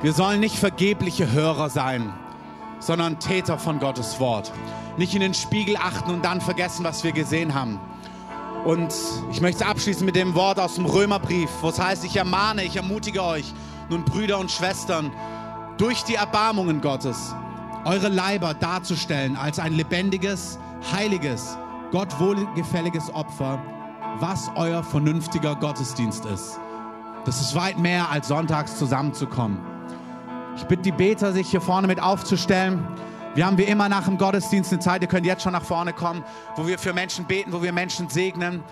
[0.00, 2.10] wir sollen nicht vergebliche Hörer sein,
[2.78, 4.50] sondern Täter von Gottes Wort.
[4.96, 7.78] Nicht in den Spiegel achten und dann vergessen, was wir gesehen haben.
[8.64, 8.94] Und
[9.30, 12.76] ich möchte abschließen mit dem Wort aus dem Römerbrief, wo es heißt, ich ermahne, ich
[12.76, 13.52] ermutige euch,
[13.90, 15.12] nun Brüder und Schwestern,
[15.76, 17.34] durch die Erbarmungen Gottes,
[17.84, 20.58] eure Leiber darzustellen als ein lebendiges,
[20.92, 21.58] heiliges,
[21.90, 23.62] Gott wohlgefälliges Opfer,
[24.18, 26.58] was euer vernünftiger Gottesdienst ist.
[27.24, 29.58] Das ist weit mehr als sonntags zusammenzukommen.
[30.56, 32.86] Ich bitte die Beter, sich hier vorne mit aufzustellen.
[33.34, 35.92] Wir haben wie immer nach dem Gottesdienst eine Zeit, ihr könnt jetzt schon nach vorne
[35.92, 36.22] kommen,
[36.54, 38.62] wo wir für Menschen beten, wo wir Menschen segnen.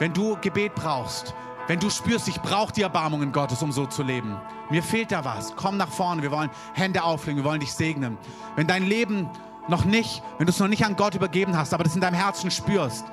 [0.00, 1.34] Wenn du Gebet brauchst,
[1.70, 4.36] wenn du spürst, ich brauche die Erbarmungen Gottes, um so zu leben.
[4.70, 5.54] Mir fehlt da was.
[5.54, 6.20] Komm nach vorne.
[6.20, 7.44] Wir wollen Hände auflegen.
[7.44, 8.18] Wir wollen dich segnen.
[8.56, 9.30] Wenn dein Leben
[9.68, 12.16] noch nicht, wenn du es noch nicht an Gott übergeben hast, aber das in deinem
[12.16, 13.04] Herzen spürst.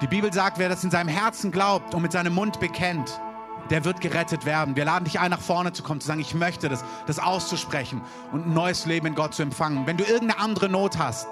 [0.00, 3.20] Die Bibel sagt, wer das in seinem Herzen glaubt und mit seinem Mund bekennt,
[3.68, 4.74] der wird gerettet werden.
[4.74, 8.00] Wir laden dich ein, nach vorne zu kommen, zu sagen, ich möchte das, das auszusprechen
[8.32, 9.86] und ein neues Leben in Gott zu empfangen.
[9.86, 11.28] Wenn du irgendeine andere Not hast,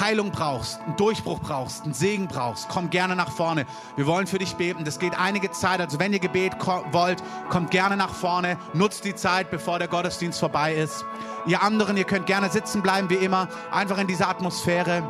[0.00, 3.64] Heilung brauchst, einen Durchbruch brauchst, einen Segen brauchst, komm gerne nach vorne.
[3.96, 4.84] Wir wollen für dich beten.
[4.84, 5.80] Das geht einige Zeit.
[5.80, 6.54] Also wenn ihr Gebet
[6.92, 8.58] wollt, kommt gerne nach vorne.
[8.74, 11.04] Nutzt die Zeit, bevor der Gottesdienst vorbei ist.
[11.46, 13.48] Ihr anderen, ihr könnt gerne sitzen bleiben, wie immer.
[13.70, 15.02] Einfach in dieser Atmosphäre.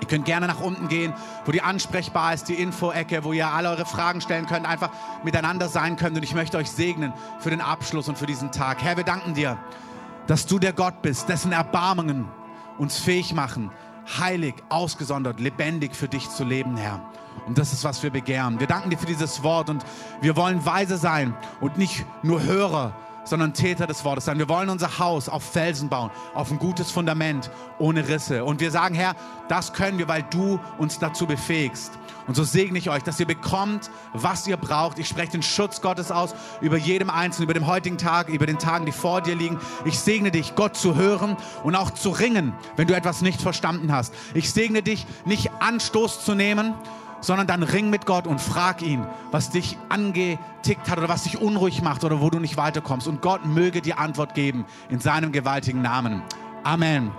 [0.00, 1.12] Ihr könnt gerne nach unten gehen,
[1.44, 4.90] wo die ansprechbar ist, die Info-Ecke, wo ihr alle eure Fragen stellen könnt, einfach
[5.24, 6.16] miteinander sein könnt.
[6.16, 8.82] Und ich möchte euch segnen für den Abschluss und für diesen Tag.
[8.82, 9.58] Herr, wir danken dir,
[10.26, 12.28] dass du der Gott bist, dessen Erbarmungen
[12.78, 13.72] uns fähig machen,
[14.18, 17.00] heilig, ausgesondert, lebendig für dich zu leben, Herr.
[17.46, 18.60] Und das ist, was wir begehren.
[18.60, 19.84] Wir danken dir für dieses Wort und
[20.20, 22.92] wir wollen weise sein und nicht nur Hörer,
[23.28, 24.38] sondern Täter des Wortes sein.
[24.38, 28.44] Wir wollen unser Haus auf Felsen bauen, auf ein gutes Fundament, ohne Risse.
[28.44, 29.14] Und wir sagen, Herr,
[29.48, 31.92] das können wir, weil du uns dazu befähigst.
[32.26, 34.98] Und so segne ich euch, dass ihr bekommt, was ihr braucht.
[34.98, 38.58] Ich spreche den Schutz Gottes aus über jedem Einzelnen, über den heutigen Tag, über den
[38.58, 39.58] Tagen, die vor dir liegen.
[39.86, 43.92] Ich segne dich, Gott zu hören und auch zu ringen, wenn du etwas nicht verstanden
[43.92, 44.12] hast.
[44.34, 46.74] Ich segne dich, nicht Anstoß zu nehmen,
[47.20, 51.40] sondern dann ring mit Gott und frag ihn, was dich angetickt hat oder was dich
[51.40, 53.08] unruhig macht oder wo du nicht weiterkommst.
[53.08, 56.22] Und Gott möge dir Antwort geben in seinem gewaltigen Namen.
[56.64, 57.12] Amen.